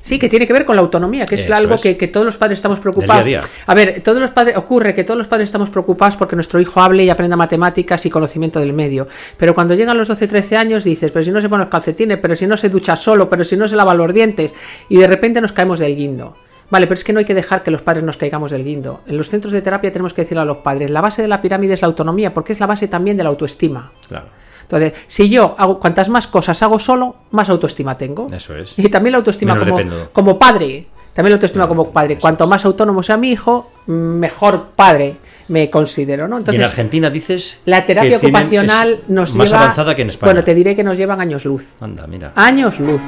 Sí, 0.00 0.18
que 0.18 0.28
tiene 0.28 0.46
que 0.46 0.52
ver 0.52 0.64
con 0.64 0.76
la 0.76 0.82
autonomía, 0.82 1.26
que 1.26 1.34
es 1.34 1.44
Eso 1.44 1.54
algo 1.54 1.74
es. 1.74 1.80
que, 1.80 1.96
que 1.96 2.08
todos 2.08 2.24
los 2.24 2.36
padres 2.36 2.58
estamos 2.58 2.80
preocupados. 2.80 3.24
día 3.24 3.40
a 3.40 3.42
día. 3.42 3.50
A 3.66 3.74
ver, 3.74 4.00
todos 4.02 4.20
los 4.20 4.30
padres 4.30 4.56
ocurre 4.56 4.94
que 4.94 5.04
todos 5.04 5.18
los 5.18 5.26
padres 5.26 5.48
estamos 5.48 5.68
preocupados 5.70 6.16
porque 6.16 6.34
nuestro 6.36 6.58
hijo 6.60 6.80
hable 6.80 7.04
y 7.04 7.10
aprenda 7.10 7.36
matemáticas 7.36 8.06
y 8.06 8.10
conocimiento 8.10 8.60
del 8.60 8.72
medio. 8.72 9.06
Pero 9.36 9.54
cuando 9.54 9.74
llegan 9.74 9.98
los 9.98 10.08
12, 10.08 10.26
13 10.26 10.56
años 10.56 10.84
dices, 10.84 11.12
pero 11.12 11.22
si 11.22 11.30
no 11.30 11.40
se 11.40 11.48
pone 11.48 11.64
los 11.64 11.70
calcetines, 11.70 12.18
pero 12.20 12.34
si 12.34 12.46
no 12.46 12.56
se 12.56 12.68
ducha 12.70 12.96
solo, 12.96 13.28
pero 13.28 13.44
si 13.44 13.56
no 13.56 13.68
se 13.68 13.76
lava 13.76 13.94
los 13.94 14.12
dientes 14.14 14.54
y 14.88 14.96
de 14.96 15.06
repente 15.06 15.40
nos 15.40 15.52
caemos 15.52 15.78
del 15.78 15.94
guindo. 15.94 16.34
Vale, 16.70 16.86
pero 16.86 16.94
es 16.94 17.04
que 17.04 17.12
no 17.12 17.18
hay 17.18 17.24
que 17.24 17.34
dejar 17.34 17.62
que 17.64 17.70
los 17.72 17.82
padres 17.82 18.04
nos 18.04 18.16
caigamos 18.16 18.52
del 18.52 18.64
guindo. 18.64 19.00
En 19.06 19.16
los 19.16 19.28
centros 19.28 19.52
de 19.52 19.60
terapia 19.60 19.90
tenemos 19.90 20.14
que 20.14 20.22
decirle 20.22 20.42
a 20.42 20.44
los 20.44 20.58
padres, 20.58 20.88
la 20.88 21.00
base 21.00 21.20
de 21.20 21.26
la 21.28 21.42
pirámide 21.42 21.74
es 21.74 21.82
la 21.82 21.88
autonomía, 21.88 22.32
porque 22.32 22.52
es 22.52 22.60
la 22.60 22.66
base 22.66 22.86
también 22.86 23.16
de 23.16 23.24
la 23.24 23.28
autoestima. 23.30 23.90
Claro, 24.08 24.26
Entonces, 24.70 25.04
si 25.08 25.28
yo 25.28 25.54
hago 25.58 25.80
cuantas 25.80 26.08
más 26.08 26.26
cosas 26.28 26.62
hago 26.62 26.78
solo, 26.78 27.16
más 27.32 27.48
autoestima 27.48 27.96
tengo. 27.96 28.28
eso 28.32 28.54
es. 28.56 28.74
Y 28.78 28.88
también 28.88 29.12
la 29.12 29.18
autoestima 29.18 29.54
Menos 29.54 29.68
como, 29.68 29.76
dependo. 29.78 30.10
como 30.12 30.38
padre. 30.38 30.86
También 31.12 31.32
la 31.32 31.36
autoestima 31.36 31.66
como 31.66 31.90
padre. 31.90 32.18
Cuanto 32.18 32.46
más 32.46 32.64
autónomo 32.64 33.02
sea 33.02 33.16
mi 33.16 33.32
hijo, 33.32 33.68
mejor 33.86 34.68
padre 34.76 35.16
me 35.48 35.68
considero, 35.68 36.28
¿no? 36.28 36.36
y 36.36 36.38
en 36.38 36.40
Entonces, 36.42 36.64
Argentina 36.64 37.10
dices 37.10 37.56
la 37.64 37.84
terapia 37.84 38.20
que 38.20 38.26
ocupacional 38.28 39.00
nos 39.08 39.34
más 39.34 39.50
lleva. 39.50 39.62
avanzada 39.64 39.96
que 39.96 40.02
en 40.02 40.10
España. 40.10 40.32
Bueno, 40.32 40.44
te 40.44 40.54
diré 40.54 40.76
que 40.76 40.84
nos 40.84 40.96
llevan 40.96 41.20
años 41.20 41.44
luz. 41.44 41.74
Anda, 41.80 42.06
mira. 42.06 42.32
Años 42.36 42.78
luz. 42.78 43.02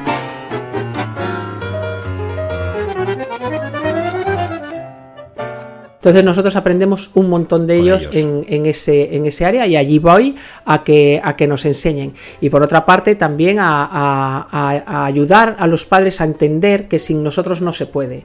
Entonces 6.02 6.25
nosotros 6.25 6.56
aprendemos 6.56 7.12
un 7.14 7.28
montón 7.30 7.64
de 7.68 7.76
ellos, 7.76 8.09
ellos. 8.11 8.16
En, 8.16 8.44
en 8.49 8.66
ese, 8.66 9.14
en 9.14 9.25
ese 9.25 9.44
área 9.44 9.68
y 9.68 9.76
allí 9.76 10.00
voy 10.00 10.35
a 10.64 10.82
que, 10.82 11.21
a 11.23 11.37
que 11.37 11.47
nos 11.47 11.64
enseñen. 11.64 12.12
Y 12.40 12.50
por 12.50 12.61
otra 12.64 12.85
parte 12.85 13.14
también 13.14 13.59
a- 13.61 14.49
a 14.50 15.04
ayudar 15.06 15.54
a 15.61 15.66
los 15.68 15.87
padres 15.87 16.21
a 16.21 16.25
entender 16.25 16.88
que 16.88 16.99
sin 16.99 17.23
nosotros 17.23 17.61
no 17.61 17.71
se 17.73 17.87
puede. 17.87 18.25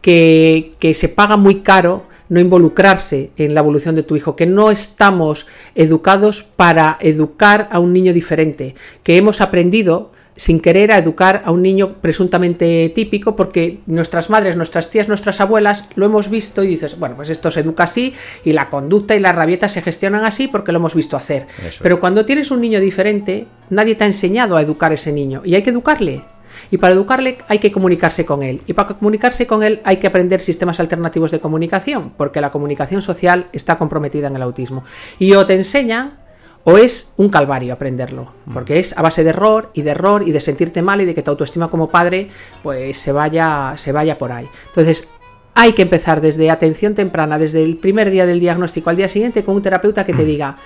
que, 0.00 0.70
que 0.78 0.94
se 0.94 1.08
paga 1.08 1.36
muy 1.36 1.56
caro 1.60 2.04
no 2.30 2.38
involucrarse 2.40 3.30
en 3.36 3.52
la 3.52 3.60
evolución 3.60 3.94
de 3.94 4.04
tu 4.04 4.14
hijo, 4.16 4.36
que 4.36 4.46
no 4.46 4.70
estamos 4.70 5.46
educados 5.74 6.42
para 6.44 6.96
educar 7.00 7.68
a 7.72 7.78
un 7.80 7.92
niño 7.92 8.12
diferente, 8.12 8.74
que 9.02 9.16
hemos 9.16 9.40
aprendido 9.40 10.12
sin 10.38 10.60
querer 10.60 10.92
a 10.92 10.98
educar 10.98 11.42
a 11.44 11.50
un 11.50 11.62
niño 11.62 11.94
presuntamente 12.00 12.90
típico 12.94 13.34
porque 13.34 13.80
nuestras 13.86 14.30
madres, 14.30 14.56
nuestras 14.56 14.88
tías, 14.88 15.08
nuestras 15.08 15.40
abuelas 15.40 15.84
lo 15.96 16.06
hemos 16.06 16.30
visto 16.30 16.62
y 16.62 16.68
dices, 16.68 16.98
bueno, 16.98 17.16
pues 17.16 17.28
esto 17.28 17.50
se 17.50 17.60
educa 17.60 17.84
así 17.84 18.14
y 18.44 18.52
la 18.52 18.70
conducta 18.70 19.16
y 19.16 19.20
la 19.20 19.32
rabieta 19.32 19.68
se 19.68 19.82
gestionan 19.82 20.24
así 20.24 20.46
porque 20.46 20.70
lo 20.70 20.78
hemos 20.78 20.94
visto 20.94 21.16
hacer. 21.16 21.48
Pero 21.82 21.98
cuando 21.98 22.24
tienes 22.24 22.52
un 22.52 22.60
niño 22.60 22.80
diferente, 22.80 23.48
nadie 23.68 23.96
te 23.96 24.04
ha 24.04 24.06
enseñado 24.06 24.56
a 24.56 24.62
educar 24.62 24.92
a 24.92 24.94
ese 24.94 25.10
niño 25.12 25.42
y 25.44 25.56
hay 25.56 25.62
que 25.62 25.70
educarle. 25.70 26.22
Y 26.70 26.78
para 26.78 26.94
educarle 26.94 27.38
hay 27.48 27.58
que 27.58 27.72
comunicarse 27.72 28.24
con 28.24 28.44
él. 28.44 28.62
Y 28.66 28.74
para 28.74 28.96
comunicarse 28.96 29.46
con 29.46 29.64
él 29.64 29.80
hay 29.84 29.96
que 29.96 30.06
aprender 30.06 30.40
sistemas 30.40 30.78
alternativos 30.78 31.32
de 31.32 31.40
comunicación, 31.40 32.12
porque 32.16 32.40
la 32.40 32.50
comunicación 32.50 33.02
social 33.02 33.48
está 33.52 33.76
comprometida 33.76 34.28
en 34.28 34.36
el 34.36 34.42
autismo. 34.42 34.84
Y 35.18 35.34
o 35.34 35.44
te 35.44 35.54
enseñan 35.54 36.27
o 36.64 36.76
es 36.76 37.12
un 37.16 37.28
calvario 37.28 37.72
aprenderlo, 37.72 38.32
mm. 38.46 38.54
porque 38.54 38.78
es 38.78 38.96
a 38.96 39.02
base 39.02 39.24
de 39.24 39.30
error 39.30 39.70
y 39.74 39.82
de 39.82 39.90
error 39.90 40.26
y 40.26 40.32
de 40.32 40.40
sentirte 40.40 40.82
mal 40.82 41.00
y 41.00 41.04
de 41.04 41.14
que 41.14 41.22
tu 41.22 41.30
autoestima 41.30 41.68
como 41.68 41.88
padre 41.88 42.28
pues 42.62 42.98
se 42.98 43.12
vaya, 43.12 43.72
se 43.76 43.92
vaya 43.92 44.18
por 44.18 44.32
ahí. 44.32 44.46
Entonces, 44.68 45.08
hay 45.54 45.72
que 45.72 45.82
empezar 45.82 46.20
desde 46.20 46.50
atención 46.50 46.94
temprana, 46.94 47.38
desde 47.38 47.64
el 47.64 47.78
primer 47.78 48.10
día 48.10 48.26
del 48.26 48.38
diagnóstico 48.38 48.90
al 48.90 48.96
día 48.96 49.08
siguiente 49.08 49.42
con 49.42 49.56
un 49.56 49.62
terapeuta 49.62 50.04
que 50.04 50.14
te 50.14 50.24
diga, 50.24 50.56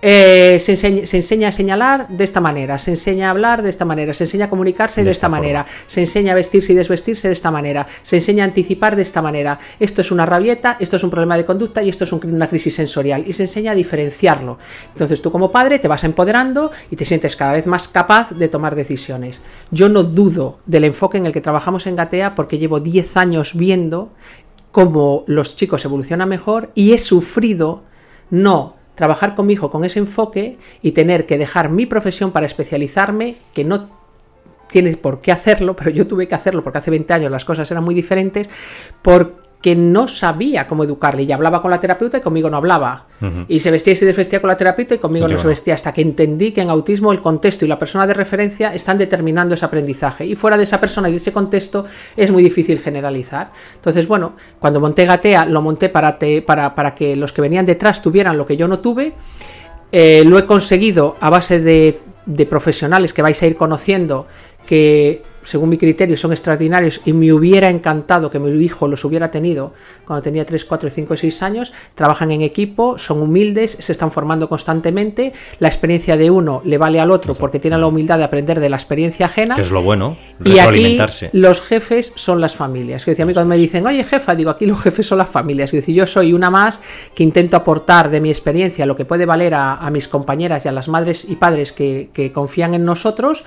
eh, 0.00 0.58
se, 0.60 0.72
enseña, 0.72 1.48
a 1.48 1.52
señalar 1.52 2.08
de 2.08 2.22
esta 2.22 2.40
manera, 2.40 2.78
se 2.78 2.90
enseña 2.90 3.28
a 3.28 3.30
hablar 3.30 3.62
de 3.62 3.70
esta 3.70 3.84
manera, 3.84 4.14
se 4.14 4.24
enseña 4.24 4.44
a 4.44 4.50
comunicarse 4.50 5.02
de, 5.02 5.10
esta, 5.10 5.28
manera, 5.28 5.66
se 5.88 6.00
enseña 6.00 6.32
a 6.32 6.34
vestirse 6.36 6.72
y 6.72 6.76
desvestirse 6.76 7.28
de 7.28 7.34
esta 7.34 7.50
manera, 7.50 7.86
se 8.02 8.16
enseña 8.16 8.44
a 8.44 8.46
anticipar 8.46 8.94
de 8.94 9.02
esta 9.02 9.20
manera. 9.22 9.58
Esto 9.80 10.00
es 10.00 10.12
una 10.12 10.24
rabieta, 10.24 10.76
esto 10.78 10.96
es 10.96 11.02
un 11.02 11.10
problema 11.10 11.36
de 11.36 11.44
conducta 11.44 11.82
y 11.82 11.88
esto 11.88 12.04
es 12.04 12.12
una 12.12 12.48
crisis 12.48 12.76
sensorial 12.76 13.24
y 13.26 13.32
se 13.32 13.42
enseña 13.44 13.72
a 13.72 13.74
diferenciarlo. 13.74 14.58
Entonces 14.92 15.20
tú 15.20 15.32
como 15.32 15.50
padre 15.50 15.78
te 15.80 15.88
vas 15.88 16.04
empoderando 16.04 16.70
y 16.90 16.96
te 16.96 17.04
sientes 17.04 17.34
cada 17.34 17.52
vez 17.52 17.66
más 17.66 17.88
capaz 17.88 18.30
de 18.30 18.48
tomar 18.48 18.76
decisiones. 18.76 19.42
Yo 19.70 19.88
no 19.88 20.04
dudo 20.04 20.60
del 20.66 20.84
enfoque 20.84 21.18
en 21.18 21.26
el 21.26 21.32
que 21.32 21.40
trabajamos 21.40 21.86
en 21.86 21.96
Gatea 21.96 22.36
porque 22.36 22.58
llevo 22.58 22.78
10 22.78 23.16
años 23.16 23.52
viendo 23.54 24.12
cómo 24.70 25.24
los 25.26 25.56
chicos 25.56 25.84
evolucionan 25.84 26.28
mejor 26.28 26.70
y 26.74 26.92
he 26.92 26.98
sufrido 26.98 27.82
no 28.30 28.77
trabajar 28.98 29.34
con 29.34 29.46
mi 29.46 29.54
hijo 29.54 29.70
con 29.70 29.84
ese 29.84 30.00
enfoque 30.00 30.58
y 30.82 30.92
tener 30.92 31.24
que 31.24 31.38
dejar 31.38 31.70
mi 31.70 31.86
profesión 31.86 32.32
para 32.32 32.46
especializarme, 32.46 33.38
que 33.54 33.64
no 33.64 33.88
tiene 34.68 34.96
por 34.96 35.20
qué 35.20 35.32
hacerlo, 35.32 35.76
pero 35.76 35.90
yo 35.90 36.06
tuve 36.06 36.28
que 36.28 36.34
hacerlo 36.34 36.62
porque 36.62 36.78
hace 36.78 36.90
20 36.90 37.14
años 37.14 37.30
las 37.30 37.44
cosas 37.44 37.70
eran 37.70 37.84
muy 37.84 37.94
diferentes, 37.94 38.50
por 39.00 39.47
que 39.60 39.74
no 39.74 40.06
sabía 40.06 40.66
cómo 40.66 40.84
educarle 40.84 41.24
y 41.24 41.32
hablaba 41.32 41.60
con 41.60 41.70
la 41.70 41.80
terapeuta 41.80 42.18
y 42.18 42.20
conmigo 42.20 42.48
no 42.48 42.58
hablaba. 42.58 43.06
Y 43.48 43.58
se 43.58 43.72
vestía 43.72 43.92
y 43.92 43.96
se 43.96 44.06
desvestía 44.06 44.40
con 44.40 44.48
la 44.48 44.56
terapeuta 44.56 44.94
y 44.94 44.98
conmigo 44.98 45.26
no 45.26 45.36
se 45.36 45.48
vestía 45.48 45.74
hasta 45.74 45.92
que 45.92 46.00
entendí 46.00 46.52
que 46.52 46.60
en 46.60 46.70
autismo 46.70 47.10
el 47.10 47.20
contexto 47.20 47.64
y 47.64 47.68
la 47.68 47.78
persona 47.78 48.06
de 48.06 48.14
referencia 48.14 48.72
están 48.72 48.98
determinando 48.98 49.54
ese 49.54 49.64
aprendizaje. 49.64 50.24
Y 50.24 50.36
fuera 50.36 50.56
de 50.56 50.62
esa 50.62 50.78
persona 50.78 51.08
y 51.08 51.12
de 51.12 51.16
ese 51.16 51.32
contexto 51.32 51.84
es 52.16 52.30
muy 52.30 52.44
difícil 52.44 52.78
generalizar. 52.78 53.50
Entonces, 53.74 54.06
bueno, 54.06 54.34
cuando 54.60 54.78
monté 54.78 55.06
Gatea 55.06 55.44
lo 55.46 55.60
monté 55.60 55.88
para, 55.88 56.18
para, 56.46 56.74
para 56.76 56.94
que 56.94 57.16
los 57.16 57.32
que 57.32 57.42
venían 57.42 57.66
detrás 57.66 58.00
tuvieran 58.00 58.36
lo 58.36 58.46
que 58.46 58.56
yo 58.56 58.68
no 58.68 58.78
tuve. 58.78 59.14
Eh, 59.90 60.22
lo 60.24 60.38
he 60.38 60.44
conseguido 60.44 61.16
a 61.18 61.30
base 61.30 61.58
de, 61.58 62.00
de 62.26 62.46
profesionales 62.46 63.12
que 63.12 63.22
vais 63.22 63.42
a 63.42 63.46
ir 63.46 63.56
conociendo 63.56 64.26
que 64.66 65.22
según 65.48 65.70
mi 65.70 65.78
criterio, 65.78 66.14
son 66.18 66.32
extraordinarios 66.32 67.00
y 67.06 67.14
me 67.14 67.32
hubiera 67.32 67.70
encantado 67.70 68.28
que 68.28 68.38
mi 68.38 68.50
hijo 68.62 68.86
los 68.86 69.02
hubiera 69.06 69.30
tenido 69.30 69.72
cuando 70.04 70.20
tenía 70.20 70.44
3, 70.44 70.62
4, 70.62 70.90
5, 70.90 71.16
6 71.16 71.42
años. 71.42 71.72
Trabajan 71.94 72.30
en 72.32 72.42
equipo, 72.42 72.98
son 72.98 73.22
humildes, 73.22 73.78
se 73.80 73.92
están 73.92 74.10
formando 74.10 74.46
constantemente. 74.46 75.32
La 75.58 75.68
experiencia 75.68 76.18
de 76.18 76.30
uno 76.30 76.60
le 76.66 76.76
vale 76.76 77.00
al 77.00 77.10
otro 77.10 77.34
porque 77.34 77.58
tiene 77.58 77.78
la 77.78 77.86
humildad 77.86 78.18
de 78.18 78.24
aprender 78.24 78.60
de 78.60 78.68
la 78.68 78.76
experiencia 78.76 79.24
ajena. 79.24 79.54
Que 79.54 79.62
es 79.62 79.70
lo 79.70 79.80
bueno. 79.80 80.18
Y 80.44 80.58
aquí 80.58 80.98
los 81.32 81.62
jefes 81.62 82.12
son 82.14 82.42
las 82.42 82.54
familias. 82.54 83.06
Que 83.06 83.12
decía, 83.12 83.22
a 83.22 83.26
mí 83.26 83.32
cuando 83.32 83.48
me 83.48 83.56
dicen, 83.56 83.86
oye 83.86 84.04
jefa, 84.04 84.34
digo, 84.34 84.50
aquí 84.50 84.66
los 84.66 84.82
jefes 84.82 85.06
son 85.06 85.16
las 85.16 85.30
familias. 85.30 85.72
Y 85.72 85.94
yo 85.94 86.06
soy 86.06 86.34
una 86.34 86.50
más 86.50 86.78
que 87.14 87.22
intento 87.22 87.56
aportar 87.56 88.10
de 88.10 88.20
mi 88.20 88.28
experiencia 88.28 88.84
lo 88.84 88.94
que 88.94 89.06
puede 89.06 89.24
valer 89.24 89.54
a, 89.54 89.88
mis 89.90 90.08
compañeras 90.08 90.66
y 90.66 90.68
a 90.68 90.72
las 90.72 90.88
madres 90.88 91.24
y 91.26 91.36
padres 91.36 91.72
que, 91.72 92.10
que 92.12 92.32
confían 92.32 92.74
en 92.74 92.84
nosotros, 92.84 93.44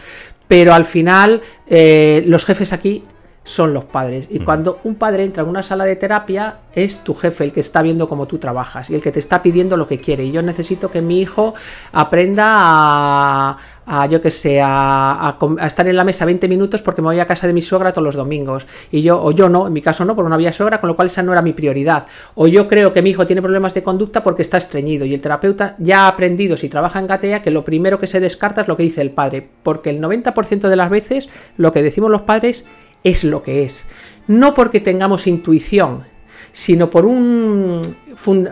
pero 0.51 0.74
al 0.74 0.84
final 0.84 1.41
eh, 1.65 2.25
los 2.27 2.43
jefes 2.43 2.74
aquí 2.74 3.05
son 3.43 3.74
los 3.74 3.86
padres. 3.86 4.27
Y 4.29 4.39
cuando 4.39 4.79
un 4.83 4.95
padre 4.95 5.24
entra 5.24 5.43
en 5.43 5.50
una 5.50 5.63
sala 5.63 5.86
de 5.86 5.95
terapia, 5.95 6.60
es 6.74 7.03
tu 7.03 7.15
jefe 7.15 7.43
el 7.43 7.51
que 7.51 7.60
está 7.60 7.81
viendo 7.81 8.07
cómo 8.07 8.27
tú 8.27 8.38
trabajas 8.38 8.89
y 8.89 8.95
el 8.95 9.01
que 9.01 9.12
te 9.12 9.19
está 9.19 9.41
pidiendo 9.41 9.77
lo 9.77 9.88
que 9.88 10.00
quiere. 10.00 10.24
Y 10.24 10.31
yo 10.31 10.41
necesito 10.43 10.91
que 10.91 11.01
mi 11.01 11.21
hijo 11.21 11.55
aprenda 11.91 13.57
a, 13.88 14.05
yo 14.10 14.21
que 14.21 14.29
sé, 14.29 14.62
a, 14.63 15.38
estar 15.65 15.88
en 15.88 15.95
la 15.95 16.03
mesa 16.03 16.24
20 16.24 16.48
minutos 16.48 16.83
porque 16.83 17.01
me 17.01 17.07
voy 17.07 17.19
a 17.19 17.25
casa 17.25 17.48
de 17.48 17.53
mi 17.53 17.62
suegra 17.62 17.91
todos 17.91 18.05
los 18.05 18.15
domingos. 18.15 18.67
Y 18.91 19.01
yo, 19.01 19.21
o 19.21 19.31
yo 19.31 19.50
no, 19.50 19.65
en 19.65 19.74
mi 19.74 19.81
caso 19.81 20.05
no, 20.05 20.15
porque 20.15 20.29
no 20.29 20.36
había 20.36 20.53
suegra, 20.53 20.79
con 20.79 20.89
lo 20.89 20.95
cual 20.95 21.07
esa 21.07 21.24
no 21.24 21.33
era 21.33 21.41
mi 21.41 21.53
prioridad. 21.53 22.05
O 22.36 22.48
yo 22.48 22.67
creo 22.67 22.93
que 22.93 23.01
mi 23.01 23.10
hijo 23.10 23.25
tiene 23.25 23.41
problemas 23.41 23.74
de 23.74 23.81
conducta 23.81 24.21
porque 24.21 24.43
está 24.43 24.57
estreñido. 24.57 25.03
Y 25.05 25.15
el 25.15 25.21
terapeuta 25.21 25.75
ya 25.79 26.05
ha 26.05 26.10
aprendido, 26.10 26.57
si 26.57 26.69
trabaja 26.69 27.00
en 27.00 27.07
Gatea, 27.07 27.41
que 27.41 27.50
lo 27.50 27.65
primero 27.65 27.98
que 27.98 28.05
se 28.05 28.19
descarta 28.19 28.62
es 28.62 28.67
lo 28.67 28.77
que 28.77 28.83
dice 28.83 29.01
el 29.01 29.10
padre. 29.10 29.50
Porque 29.63 29.89
el 29.89 30.00
90% 30.00 30.69
de 30.69 30.75
las 30.75 30.91
veces 30.91 31.27
lo 31.57 31.71
que 31.71 31.81
decimos 31.81 32.12
los 32.12 32.21
padres 32.21 32.65
es 33.03 33.24
lo 33.24 33.41
que 33.41 33.63
es. 33.63 33.84
No 34.27 34.53
porque 34.53 34.79
tengamos 34.79 35.27
intuición, 35.27 36.03
sino 36.51 36.89
por 36.89 37.05
un... 37.05 37.81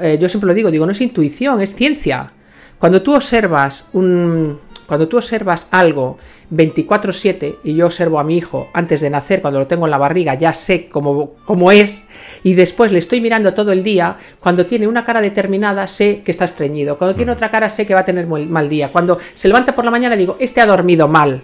Eh, 0.02 0.18
yo 0.20 0.30
siempre 0.30 0.48
lo 0.48 0.54
digo, 0.54 0.72
digo, 0.72 0.86
no 0.86 0.92
es 0.92 1.02
intuición, 1.02 1.62
es 1.62 1.76
ciencia. 1.76 2.32
Cuando 2.78 3.02
tú 3.02 3.16
observas 3.16 3.88
un... 3.94 4.60
Cuando 4.88 5.08
tú 5.08 5.18
observas 5.18 5.68
algo 5.70 6.18
24/7 6.52 7.58
y 7.64 7.76
yo 7.76 7.86
observo 7.86 8.20
a 8.20 8.24
mi 8.24 8.38
hijo 8.38 8.70
antes 8.74 9.02
de 9.02 9.10
nacer, 9.12 9.42
cuando 9.42 9.60
lo 9.60 9.68
tengo 9.68 9.86
en 9.86 9.92
la 9.92 10.00
barriga, 10.00 10.34
ya 10.34 10.54
sé 10.54 10.88
cómo, 10.90 11.36
cómo 11.46 11.72
es, 11.72 12.02
y 12.44 12.54
después 12.54 12.92
le 12.92 12.98
estoy 13.00 13.22
mirando 13.22 13.54
todo 13.54 13.72
el 13.72 13.84
día, 13.84 14.18
cuando 14.40 14.66
tiene 14.66 14.88
una 14.88 15.06
cara 15.06 15.22
determinada 15.22 15.86
sé 15.86 16.22
que 16.24 16.32
está 16.32 16.46
estreñido, 16.46 16.98
cuando 16.98 17.14
tiene 17.16 17.32
otra 17.32 17.52
cara 17.52 17.70
sé 17.70 17.86
que 17.86 17.94
va 17.94 18.00
a 18.00 18.06
tener 18.06 18.26
mal 18.26 18.68
día, 18.68 18.90
cuando 18.92 19.20
se 19.34 19.48
levanta 19.48 19.76
por 19.76 19.86
la 19.86 19.92
mañana 19.92 20.16
digo, 20.16 20.38
este 20.40 20.60
ha 20.60 20.66
dormido 20.66 21.08
mal, 21.08 21.42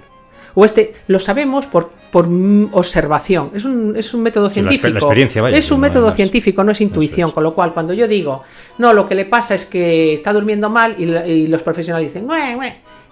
o 0.55 0.65
este, 0.65 0.93
lo 1.07 1.19
sabemos 1.19 1.67
por, 1.67 1.91
por 2.11 2.29
observación. 2.71 3.51
Es 3.53 3.65
un, 3.65 3.95
es 3.95 4.13
un 4.13 4.23
método 4.23 4.49
científico. 4.49 5.11
es 5.51 5.71
un 5.71 5.79
método 5.79 6.11
científico, 6.11 6.63
no 6.63 6.71
es 6.71 6.81
intuición. 6.81 7.31
Con 7.31 7.43
lo 7.43 7.53
cual, 7.53 7.73
cuando 7.73 7.93
yo 7.93 8.07
digo, 8.07 8.43
no, 8.77 8.93
lo 8.93 9.07
que 9.07 9.15
le 9.15 9.25
pasa 9.25 9.55
es 9.55 9.65
que 9.65 10.13
está 10.13 10.33
durmiendo 10.33 10.69
mal 10.69 10.95
y, 10.97 11.47
los 11.47 11.63
profesionales 11.63 12.13
dicen, 12.13 12.27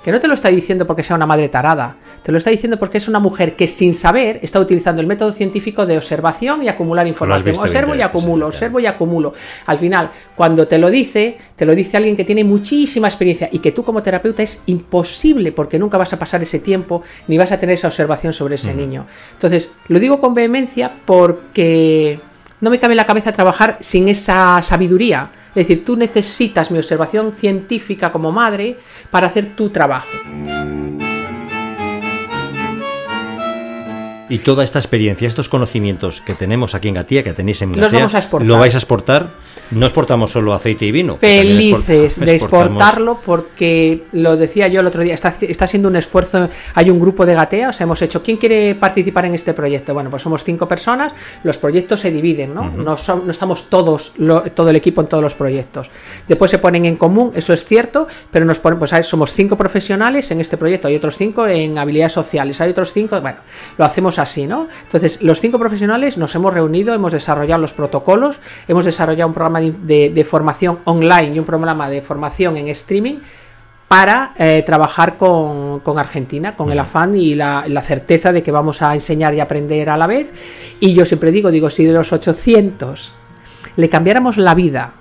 que 0.04 0.12
no 0.12 0.20
te 0.20 0.28
lo 0.28 0.34
está 0.34 0.50
diciendo 0.50 0.86
porque 0.86 1.02
sea 1.02 1.16
una 1.16 1.26
madre 1.26 1.48
tarada, 1.48 1.96
te 2.24 2.32
lo 2.32 2.38
está 2.38 2.50
diciendo 2.50 2.78
porque 2.78 2.98
es 2.98 3.08
una 3.08 3.20
mujer 3.20 3.56
que 3.56 3.68
sin 3.68 3.94
saber 3.94 4.40
está 4.42 4.60
utilizando 4.60 5.02
el 5.02 5.08
método 5.08 5.32
científico 5.32 5.86
de 5.86 5.96
observación 5.96 6.62
y 6.62 6.68
acumular 6.68 7.08
información. 7.08 7.56
Observo 7.58 7.96
y 7.96 8.02
acumulo, 8.02 8.48
observo 8.48 8.80
y 8.82 8.86
acumulo. 8.86 9.34
Al 9.66 9.78
final, 9.78 10.12
cuando 10.36 10.68
te 10.68 10.78
lo 10.78 10.92
dice, 10.92 11.38
te 11.56 11.66
lo 11.66 11.74
dice 11.74 11.96
alguien 11.96 12.18
que 12.18 12.26
tiene 12.26 12.44
muchísima 12.44 13.08
experiencia 13.08 13.48
y 13.52 13.60
que 13.60 13.72
tú 13.72 13.84
como 13.84 14.04
terapeuta 14.04 14.44
es 14.44 14.62
imposible 14.66 15.54
porque 15.54 15.80
nunca 15.80 15.98
vas 15.98 16.12
a 16.12 16.20
pasar 16.20 16.44
ese 16.44 16.60
tiempo 16.60 17.02
ni 17.30 17.38
vas 17.38 17.54
a 17.54 17.60
tener 17.60 17.76
esa 17.76 17.88
observación 17.88 18.34
sobre 18.34 18.56
ese 18.56 18.74
niño. 18.74 18.93
Entonces, 19.34 19.72
lo 19.88 20.00
digo 20.00 20.22
con 20.22 20.34
vehemencia 20.34 20.94
porque 21.06 22.20
no 22.62 22.70
me 22.70 22.80
cabe 22.80 22.94
en 22.94 22.98
la 22.98 23.06
cabeza 23.06 23.32
trabajar 23.32 23.78
sin 23.82 24.08
esa 24.08 24.62
sabiduría. 24.62 25.32
Es 25.50 25.68
decir, 25.68 25.84
tú 25.84 25.98
necesitas 25.98 26.72
mi 26.72 26.78
observación 26.78 27.34
científica 27.34 28.12
como 28.12 28.32
madre 28.32 28.78
para 29.12 29.28
hacer 29.28 29.56
tu 29.56 29.70
trabajo. 29.70 30.08
Y 34.30 34.40
toda 34.40 34.64
esta 34.64 34.80
experiencia, 34.80 35.28
estos 35.28 35.50
conocimientos 35.50 36.22
que 36.22 36.34
tenemos 36.34 36.74
aquí 36.74 36.88
en 36.88 36.96
Gatía, 36.96 37.24
que 37.24 37.34
tenéis 37.34 37.62
en 37.62 37.74
Gatía, 37.74 38.08
¿lo 38.40 38.58
vais 38.58 38.74
a 38.74 38.78
exportar? 38.78 39.30
No 39.74 39.86
exportamos 39.86 40.32
solo 40.32 40.54
aceite 40.54 40.86
y 40.86 40.92
vino. 40.92 41.18
Felices 41.18 42.20
de 42.20 42.36
exportarlo 42.36 43.20
porque, 43.26 44.04
lo 44.12 44.38
decía 44.38 44.68
yo 44.68 44.82
el 44.82 44.88
otro 44.88 45.02
día, 45.02 45.14
está, 45.14 45.34
está 45.42 45.68
siendo 45.68 45.90
un 45.90 45.96
esfuerzo, 45.96 46.50
hay 46.76 46.90
un 46.90 47.00
grupo 47.00 47.26
de 47.26 47.34
gatea, 47.34 47.70
o 47.70 47.74
sea, 47.74 47.86
hemos 47.86 48.02
hecho, 48.02 48.22
¿quién 48.22 48.38
quiere 48.38 48.76
participar 48.76 49.26
en 49.26 49.34
este 49.34 49.54
proyecto? 49.54 49.94
Bueno, 49.94 50.10
pues 50.10 50.22
somos 50.22 50.44
cinco 50.44 50.68
personas, 50.68 51.14
los 51.44 51.58
proyectos 51.58 52.00
se 52.02 52.12
dividen, 52.12 52.54
¿no? 52.54 52.70
no, 52.70 52.96
no, 52.96 53.32
estamos 53.32 53.70
todos, 53.70 54.14
todo 54.54 54.70
el 54.70 54.76
equipo 54.76 55.02
en 55.02 55.08
todos 55.08 55.24
los 55.24 55.36
proyectos. 55.36 55.90
Después 56.28 56.52
se 56.52 56.60
ponen 56.60 56.86
en 56.86 56.96
común, 56.96 57.32
eso 57.36 57.54
es 57.54 57.66
cierto, 57.66 58.08
pero 58.32 58.46
nos 58.46 58.60
ponen, 58.60 58.80
pues 58.80 58.92
somos 59.04 59.34
cinco 59.34 59.58
profesionales 59.58 60.30
en 60.32 60.40
este 60.40 60.58
proyecto, 60.58 60.88
hay 60.88 60.96
otros 60.96 61.18
cinco 61.18 61.48
en 61.48 61.78
habilidades 61.78 62.14
sociales, 62.14 62.62
hay 62.62 62.72
otros 62.72 62.94
cinco, 62.94 63.20
bueno, 63.22 63.38
lo 63.78 63.86
hacemos 63.86 64.20
así, 64.20 64.46
¿no? 64.46 64.68
Entonces, 64.86 65.22
los 65.22 65.40
cinco 65.40 65.60
profesionales 65.60 66.18
nos 66.18 66.36
hemos 66.36 66.54
reunido, 66.54 66.94
hemos 66.94 67.12
desarrollado 67.12 67.62
los 67.62 67.74
protocolos, 67.74 68.40
hemos 68.68 68.86
desarrollado 68.86 69.28
un 69.28 69.34
programa 69.34 69.60
de, 69.60 69.63
formación 70.26 70.80
online 70.86 71.36
y 71.36 71.40
un 71.40 71.46
programa 71.46 71.90
de 71.90 72.02
formación 72.02 72.58
en 72.58 72.68
streaming 72.70 73.20
para 73.88 74.34
eh, 74.38 74.64
trabajar 74.66 75.18
con, 75.18 75.82
con, 75.82 76.00
Argentina, 76.00 76.56
con 76.56 76.72
el 76.72 76.80
afán 76.80 77.16
y 77.16 77.36
la, 77.36 77.66
la, 77.68 77.82
certeza 77.82 78.32
de 78.32 78.42
que 78.42 78.52
vamos 78.52 78.82
a 78.82 78.94
enseñar 78.94 79.36
y 79.36 79.40
aprender 79.40 79.90
a 79.90 79.98
la 79.98 80.08
vez. 80.08 80.32
Y 80.80 80.94
yo 80.94 81.06
siempre 81.06 81.32
digo, 81.32 81.52
digo, 81.52 81.70
si 81.70 81.86
de 81.86 81.94
los 81.94 82.12
800 82.12 83.14
le 83.76 83.90
cambiáramos 83.90 84.38
la 84.38 84.56
vida 84.56 84.94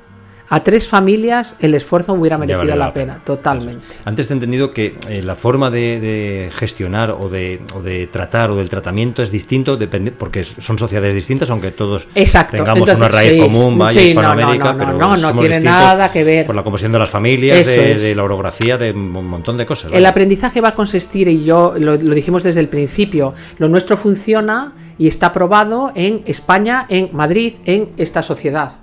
a 0.53 0.63
tres 0.63 0.87
familias 0.87 1.57
el 1.61 1.75
esfuerzo 1.75 2.13
hubiera 2.13 2.37
merecido 2.37 2.77
la, 2.77 2.93
pena, 2.93 3.19
totalmente. 3.25 3.87
Antes 4.05 4.29
te 4.29 4.35
he 4.35 4.37
entendido 4.37 4.71
que 4.71 4.97
eh, 5.09 5.23
la 5.23 5.35
forma 5.35 5.71
de, 5.71 6.51
gestionar 6.55 7.11
o 7.11 7.31
de, 7.31 7.63
o 7.75 7.81
de, 7.81 8.07
tratar 8.07 8.51
o 8.51 8.57
del 8.57 8.69
tratamiento 8.69 9.23
es 9.23 9.31
distinto 9.31 9.79
depende, 9.79 10.13
porque 10.13 10.45
son 10.45 10.79
sociedades 10.79 11.15
distintas, 11.15 11.49
aunque 11.49 11.71
todos 11.71 12.07
tengamos 12.51 12.87
una 12.87 13.09
raíz 13.09 13.41
común, 13.41 13.79
vaya, 13.79 13.99
sí, 13.99 14.09
Hispanoamérica, 14.09 14.75
no, 14.75 14.93
no, 14.93 15.17
no, 15.17 15.33
no, 15.33 15.41
tiene 15.41 15.59
nada 15.59 16.13
que 16.13 16.23
ver. 16.23 16.45
Por 16.45 16.55
la 16.55 16.63
composición 16.63 16.93
de 16.93 16.99
las 16.99 17.09
familias, 17.09 17.67
de, 17.67 18.15
la 18.15 18.23
orografía, 18.23 18.77
de 18.77 18.91
un 18.91 19.27
montón 19.27 19.57
de 19.57 19.65
cosas. 19.65 19.91
El 19.91 20.05
aprendizaje 20.05 20.61
va 20.61 20.69
a 20.69 20.75
consistir, 20.75 21.29
y 21.29 21.45
yo 21.45 21.73
lo, 21.79 21.97
lo 21.97 22.15
dijimos 22.15 22.43
desde 22.43 22.61
el 22.61 22.69
principio, 22.69 23.33
lo 23.57 23.71
nuestro 23.71 23.97
funciona 23.97 24.75
y 24.99 25.09
está 25.09 25.33
probado 25.33 25.93
en 25.95 26.21
España, 26.27 26.85
en 26.91 27.09
Madrid, 27.13 27.55
en 27.65 27.89
esta 27.97 28.21
sociedad. 28.21 28.82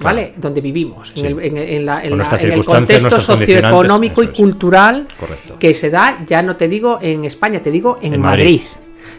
¿Vale? 0.00 0.34
Donde 0.36 0.60
vivimos, 0.60 1.12
en, 1.16 1.26
el, 1.26 1.38
en, 1.40 1.86
la, 1.86 2.04
en, 2.04 2.20
el, 2.52 2.64
contexto 2.64 3.20
socioeconómico 3.20 4.22
y 4.22 4.28
cultural 4.28 5.06
que 5.58 5.74
se 5.74 5.90
da, 5.90 6.24
ya 6.26 6.42
no 6.42 6.56
te 6.56 6.68
digo 6.68 6.98
en 7.00 7.24
España, 7.24 7.60
te 7.60 7.70
digo 7.70 7.98
en, 8.00 8.20
Madrid. 8.20 8.62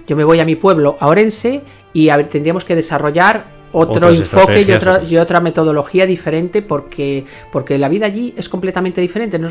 Yo 0.08 0.16
me 0.16 0.24
voy 0.24 0.40
a 0.40 0.46
mi 0.46 0.56
pueblo, 0.56 0.98
a 1.00 1.08
Orense, 1.08 1.62
y 1.94 2.10
tendríamos 2.30 2.66
que 2.66 2.76
desarrollar 2.76 3.61
otro 3.72 4.10
enfoque 4.10 4.62
y 4.62 4.72
otra, 4.72 5.02
y 5.04 5.18
otra 5.18 5.40
metodología 5.40 6.06
diferente 6.06 6.62
porque, 6.62 7.26
porque 7.52 7.78
la 7.78 7.90
vida 7.90 8.06
allí 8.06 8.34
es 8.38 8.50
completamente 8.50 9.02
diferente. 9.02 9.40
No 9.40 9.50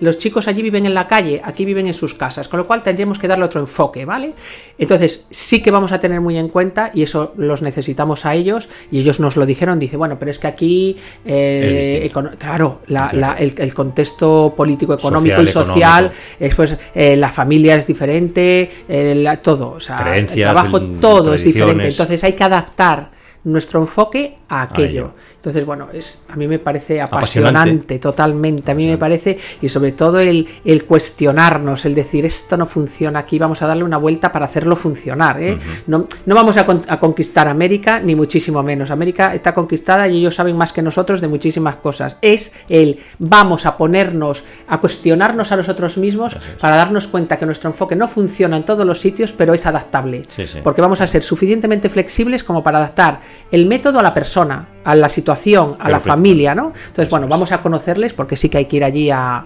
los 0.00 0.18
chicos 0.18 0.48
allí 0.48 0.62
viven 0.62 0.86
en 0.86 0.94
la 0.94 1.06
calle, 1.06 1.40
aquí 1.44 1.64
viven 1.64 1.86
en 1.86 1.94
sus 1.94 2.14
casas, 2.14 2.48
con 2.48 2.58
lo 2.58 2.66
cual 2.66 2.82
tendríamos 2.82 3.18
que 3.18 3.28
darle 3.28 3.44
otro 3.44 3.60
enfoque, 3.60 4.04
¿vale? 4.04 4.34
Entonces 4.78 5.26
sí 5.30 5.62
que 5.62 5.70
vamos 5.70 5.92
a 5.92 6.00
tener 6.00 6.20
muy 6.20 6.36
en 6.38 6.48
cuenta 6.48 6.90
y 6.92 7.02
eso 7.02 7.32
los 7.36 7.62
necesitamos 7.62 8.26
a 8.26 8.34
ellos 8.34 8.68
y 8.90 9.00
ellos 9.00 9.20
nos 9.20 9.36
lo 9.36 9.46
dijeron, 9.46 9.78
dice, 9.78 9.96
bueno, 9.96 10.18
pero 10.18 10.30
es 10.30 10.38
que 10.38 10.46
aquí, 10.46 10.96
eh, 11.24 12.10
claro, 12.38 12.80
el, 12.86 13.74
contexto 13.74 14.54
político, 14.56 14.94
económico 14.94 15.42
y 15.42 15.46
social, 15.46 16.10
pues, 16.54 16.76
eh, 16.94 17.16
la 17.16 17.28
familia 17.28 17.76
es 17.76 17.86
diferente, 17.86 18.68
eh, 18.88 19.38
todo, 19.42 19.72
o 19.72 19.80
sea, 19.80 20.16
el 20.16 20.26
trabajo, 20.26 20.80
todo 20.80 21.34
es 21.34 21.44
diferente, 21.44 21.88
entonces 21.88 22.22
hay 22.24 22.32
que 22.32 22.44
adaptar 22.44 23.15
nuestro 23.46 23.80
enfoque 23.80 24.38
a 24.48 24.62
aquello. 24.62 25.12
Entonces, 25.36 25.64
bueno, 25.64 25.88
es, 25.92 26.24
a 26.28 26.34
mí 26.34 26.48
me 26.48 26.58
parece 26.58 27.00
apasionante, 27.00 28.00
totalmente. 28.00 28.72
A 28.72 28.74
mí 28.74 28.84
me 28.84 28.98
parece, 28.98 29.38
y 29.62 29.68
sobre 29.68 29.92
todo 29.92 30.18
el, 30.18 30.48
el, 30.64 30.84
cuestionarnos, 30.84 31.84
el 31.84 31.94
decir 31.94 32.26
esto 32.26 32.56
no 32.56 32.66
funciona 32.66 33.20
aquí, 33.20 33.38
vamos 33.38 33.62
a 33.62 33.68
darle 33.68 33.84
una 33.84 33.98
vuelta 33.98 34.32
para 34.32 34.46
hacerlo 34.46 34.74
funcionar. 34.74 35.40
¿eh? 35.40 35.56
no, 35.86 36.06
no, 36.26 36.34
vamos 36.34 36.56
a, 36.56 36.66
a, 36.88 36.98
conquistar 36.98 37.46
América, 37.46 38.00
ni 38.00 38.16
muchísimo 38.16 38.60
menos. 38.64 38.90
América 38.90 39.32
está 39.32 39.54
conquistada 39.54 40.08
y 40.08 40.18
ellos 40.18 40.34
saben 40.34 40.56
más 40.56 40.72
que 40.72 40.82
nosotros 40.82 41.20
de 41.20 41.28
muchísimas 41.28 41.76
cosas. 41.76 42.18
Es 42.20 42.52
el 42.68 42.98
vamos 43.20 43.64
a 43.64 43.76
ponernos, 43.76 44.42
a 44.66 44.80
cuestionarnos 44.80 45.52
a 45.52 45.56
nosotros 45.56 45.98
mismos 45.98 46.36
para 46.60 46.74
darnos 46.74 47.06
cuenta 47.06 47.36
que 47.36 47.46
nuestro 47.46 47.70
enfoque 47.70 47.94
no 47.94 48.08
funciona 48.08 48.56
en 48.56 48.64
todos 48.64 48.84
los 48.84 48.98
sitios, 48.98 49.32
pero 49.32 49.54
es 49.54 49.64
adaptable. 49.66 50.22
Porque 50.64 50.80
vamos 50.80 51.00
a 51.00 51.06
ser 51.06 51.22
suficientemente 51.22 51.88
flexibles 51.88 52.42
como 52.42 52.64
para 52.64 52.78
adaptar 52.78 53.20
el 53.50 53.66
método 53.66 53.98
a 54.00 54.02
la 54.02 54.12
persona, 54.12 54.68
a 54.84 54.94
la 54.94 55.08
situación, 55.08 55.76
a 55.78 55.88
la 55.88 56.00
familia, 56.00 56.54
¿no? 56.54 56.72
Entonces, 56.88 57.10
bueno, 57.10 57.26
vamos 57.28 57.52
a 57.52 57.60
conocerles, 57.60 58.14
porque 58.14 58.36
sí 58.36 58.48
que 58.48 58.58
hay 58.58 58.64
que 58.66 58.76
ir 58.76 58.84
allí 58.84 59.10
a, 59.10 59.44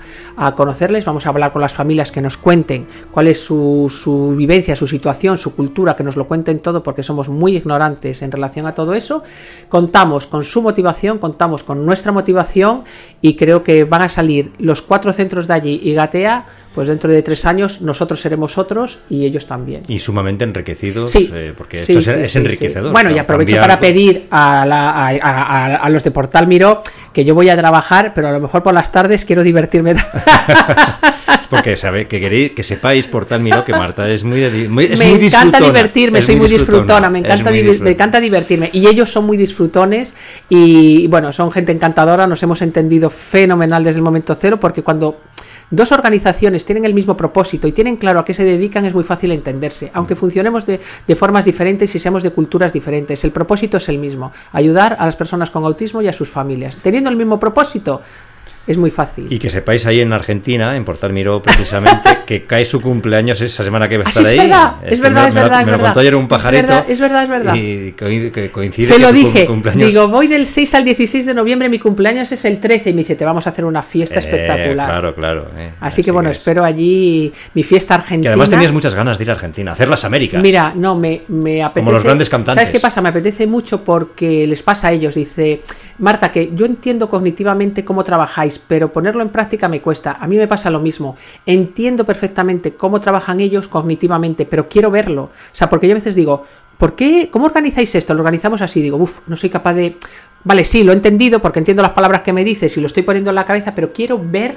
conocerles, 0.57 1.05
vamos 1.05 1.27
a 1.27 1.31
hablar 1.31 1.53
con 1.53 1.63
las 1.63 1.73
familias 1.73 2.11
que 2.11 2.21
nos 2.21 2.37
cuenten 2.37 2.87
cuál 3.11 3.29
es 3.29 3.43
su, 3.43 3.87
su, 3.91 4.35
vivencia, 4.37 4.75
su 4.75 4.87
situación, 4.87 5.39
su 5.39 5.55
cultura, 5.55 5.97
que 5.97 6.05
nos 6.05 6.17
lo 6.17 6.27
cuenten 6.27 6.61
todo, 6.61 6.83
porque 6.83 7.03
somos 7.03 7.29
muy 7.29 7.57
ignorantes 7.57 8.23
en 8.23 8.33
relación 8.33 8.67
a 8.67 8.75
todo 8.75 8.95
eso. 8.95 9.23
Contamos 9.69 10.27
con 10.27 10.45
su 10.45 10.63
motivación, 10.63 11.19
contamos 11.19 11.63
con 11.63 11.85
nuestra 11.85 12.13
motivación 12.13 12.85
y 13.21 13.37
creo 13.37 13.63
que 13.63 13.85
van 13.85 14.03
a 14.03 14.09
salir 14.09 14.53
los 14.59 14.83
cuatro 14.83 15.13
centros 15.13 15.47
de 15.47 15.55
allí 15.55 15.81
y 15.83 15.95
Gatea, 15.95 16.47
pues 16.75 16.89
dentro 16.89 17.11
de 17.11 17.23
tres 17.23 17.45
años 17.47 17.81
nosotros 17.81 18.21
seremos 18.21 18.57
otros 18.59 19.01
y 19.09 19.25
ellos 19.25 19.47
también. 19.47 19.83
Y 19.89 19.99
sumamente 19.99 20.45
enriquecidos, 20.45 21.11
sí, 21.11 21.31
eh, 21.33 21.53
porque 21.57 21.79
esto 21.79 21.99
es, 21.99 22.37
enriquecedor. 22.37 22.93
Bueno, 22.93 23.11
y 23.11 23.19
aprovecho 23.19 23.57
para 23.57 23.81
pedir 23.81 24.27
a, 24.31 24.65
la, 24.67 25.09
a, 25.09 25.89
los 25.89 26.05
de 26.05 26.11
Portal 26.11 26.47
Miró 26.47 26.83
que 27.13 27.25
yo 27.25 27.35
voy 27.35 27.49
a 27.49 27.57
trabajar, 27.57 28.13
pero 28.15 28.29
a 28.29 28.33
lo 28.33 28.41
mejor 28.41 28.63
por 28.63 28.75
las 28.75 28.93
tardes 28.93 29.25
quiero 29.25 29.43
divertirme. 29.43 29.95
Porque 31.51 31.77
sabe 31.77 32.07
que 32.07 32.21
queréis 32.21 32.53
que 32.53 32.63
sepáis 32.63 33.09
Portal 33.09 33.41
Miró 33.41 33.65
que 33.65 33.73
Marta 33.73 34.09
es 34.09 34.23
muy, 34.23 34.41
me 34.69 34.85
encanta 34.87 35.61
divertirme, 35.61 36.23
soy 36.23 36.37
muy 36.37 36.49
disfrutona, 36.49 37.11
me 37.11 37.19
encanta, 37.19 37.51
me 37.51 37.91
encanta 37.91 38.21
divertirme 38.21 38.71
y 38.73 38.87
ellos 38.87 39.11
son 39.11 39.27
muy 39.27 39.37
disfrutones 39.37 40.15
y 40.49 41.09
bueno, 41.09 41.33
son 41.33 41.51
gente 41.51 41.73
encantadora, 41.73 42.27
nos 42.27 42.43
hemos 42.43 42.63
entendido 42.63 43.11
fenomenal 43.11 43.83
desde 43.83 43.99
el 43.99 44.05
momento 44.05 44.35
cero 44.35 44.59
porque 44.61 44.83
cuando 44.83 45.21
dos 45.71 45.93
organizaciones 45.93 46.60
tienen 46.65 46.85
el 46.85 46.95
mismo 46.95 47.17
propósito 47.17 47.69
y 47.69 47.73
tienen 47.73 47.97
claro 47.97 48.21
a 48.21 48.25
qué 48.25 48.35
se 48.35 48.45
dedican, 48.45 48.85
es 48.85 48.95
muy 48.95 49.05
fácil 49.05 49.33
entenderse, 49.33 49.91
aunque 49.95 50.17
funcionemos 50.17 50.67
de, 50.67 50.81
de, 51.07 51.17
formas 51.17 51.45
diferentes 51.45 51.95
y 51.95 51.99
seamos 51.99 52.23
de 52.23 52.31
culturas 52.31 52.73
diferentes. 52.73 53.25
El 53.25 53.31
propósito 53.31 53.77
es 53.77 53.89
el 53.89 53.99
mismo, 53.99 54.33
ayudar 54.53 54.97
a 54.99 55.07
las 55.07 55.17
personas 55.17 55.51
con 55.51 55.65
autismo 55.65 56.03
y 56.03 56.09
a 56.09 56.13
sus 56.13 56.29
familias. 56.29 56.77
Teniendo 56.83 57.11
el 57.11 57.17
mismo 57.17 57.39
propósito, 57.39 58.03
es 58.67 58.77
muy 58.77 58.91
fácil. 58.91 59.27
Y 59.31 59.39
que 59.39 59.51
sepáis 59.51 59.87
ahí 59.87 60.01
en 60.01 60.13
Argentina, 60.13 60.77
en 60.77 60.85
Portal 60.85 61.13
Miró 61.13 61.43
precisamente, 61.43 62.21
que 62.27 62.45
cae 62.45 62.65
su 62.65 62.81
cumpleaños 62.81 63.41
esa 63.41 63.65
semana 63.65 63.89
que 63.89 63.99
va 63.99 64.05
a 64.05 64.09
estar 64.09 64.25
ahí. 64.25 64.39
Es 64.39 64.43
verdad, 64.43 64.75
es 64.83 65.01
verdad, 65.01 65.29
es 65.29 65.35
verdad. 65.35 65.65
Me 65.65 65.73
lo 65.73 65.79
contó 65.79 66.01
ayer 66.01 66.15
un 66.15 66.29
pajarito. 66.29 66.85
Es 66.87 67.01
verdad, 67.01 67.23
es 67.25 67.29
verdad. 67.29 67.55
Y 67.57 67.93
coincide. 68.53 68.87
Se 68.87 68.99
lo 68.99 69.13
dije. 69.13 69.49
Digo, 69.75 70.09
voy 70.09 70.29
del 70.29 70.47
6 70.47 70.75
al 70.75 70.85
16 70.85 71.27
de 71.27 71.35
noviembre, 71.35 71.69
mi 71.69 71.79
cumpleaños 71.79 72.31
es 72.33 72.45
el 72.45 72.61
13 72.61 72.91
y 72.91 72.93
me 72.93 72.99
dice, 73.01 73.17
te 73.17 73.25
vamos 73.25 73.47
a 73.47 73.51
hacer 73.51 73.65
una 73.65 73.83
fiesta 73.83 74.17
eh, 74.17 74.19
espectacular. 74.19 74.89
Claro, 74.89 75.15
claro. 75.15 75.47
Eh, 75.57 75.73
así, 75.81 76.03
que 76.03 76.11
bueno, 76.11 76.31
espero 76.31 76.65
allí 76.65 77.33
mi 77.55 77.63
fiesta 77.63 77.95
argentina. 77.95 78.23
Que 78.23 78.29
además 78.29 78.51
tenías 78.51 78.73
muchas 78.73 78.95
ganas 78.95 79.19
de 79.19 79.25
ir 79.25 79.31
a 79.31 79.35
Argentina, 79.35 79.73
hacer 79.73 79.89
las 79.89 80.05
Américas. 80.05 80.43
Mira, 80.43 80.73
no, 80.75 80.97
me, 80.97 81.23
me 81.29 81.63
apetece. 81.63 81.85
Como 81.85 81.93
los 81.93 82.05
grandes 82.05 82.29
cantantes. 82.29 82.55
¿Sabes 82.55 82.71
qué 82.71 82.81
pasa? 82.81 83.01
Me 83.01 83.09
apetece 83.09 83.47
mucho 83.47 83.83
porque 83.83 84.47
les 84.47 84.63
pasa 84.63 84.89
a 84.89 84.93
ellos. 84.93 85.15
Dice, 85.15 85.63
Marta, 85.99 86.31
que 86.31 86.51
yo 86.55 86.67
entiendo 86.67 87.09
cognitivamente 87.09 87.85
cómo 87.85 88.05
trabajáis, 88.05 88.50
pero 88.59 88.93
ponerlo 88.93 89.23
en 89.23 89.31
práctica 89.31 89.69
me 89.69 89.81
cuesta. 89.81 90.17
A 90.21 90.27
mí 90.27 90.37
me 90.37 90.49
pasa 90.49 90.71
lo 90.71 90.81
mismo. 90.81 91.17
Entiendo 91.47 92.05
perfectamente 92.05 92.75
cómo 92.75 93.01
trabajan 93.01 93.41
ellos 93.41 93.69
cognitivamente, 93.69 94.47
pero 94.47 94.69
quiero 94.69 94.91
verlo. 94.91 95.25
O 95.25 95.31
sea, 95.53 95.69
porque 95.69 95.87
yo 95.87 95.93
a 95.93 95.95
veces 95.95 96.15
digo, 96.15 96.45
¿por 96.79 96.95
qué? 96.95 97.29
¿Cómo 97.31 97.47
organizáis 97.47 97.95
esto? 97.95 98.15
Lo 98.15 98.21
organizamos 98.21 98.63
así. 98.63 98.81
Digo, 98.83 98.97
uff, 98.97 99.21
no 99.27 99.37
soy 99.37 99.51
capaz 99.51 99.75
de. 99.75 99.97
Vale, 100.45 100.65
sí, 100.65 100.85
lo 100.85 100.93
he 100.93 100.95
entendido 100.95 101.41
porque 101.41 101.59
entiendo 101.59 101.83
las 101.83 101.93
palabras 101.93 102.23
que 102.23 102.33
me 102.33 102.45
dices 102.45 102.77
y 102.77 102.81
lo 102.81 102.87
estoy 102.87 103.03
poniendo 103.03 103.31
en 103.31 103.37
la 103.37 103.45
cabeza, 103.45 103.75
pero 103.75 103.93
quiero 103.93 104.19
ver 104.23 104.57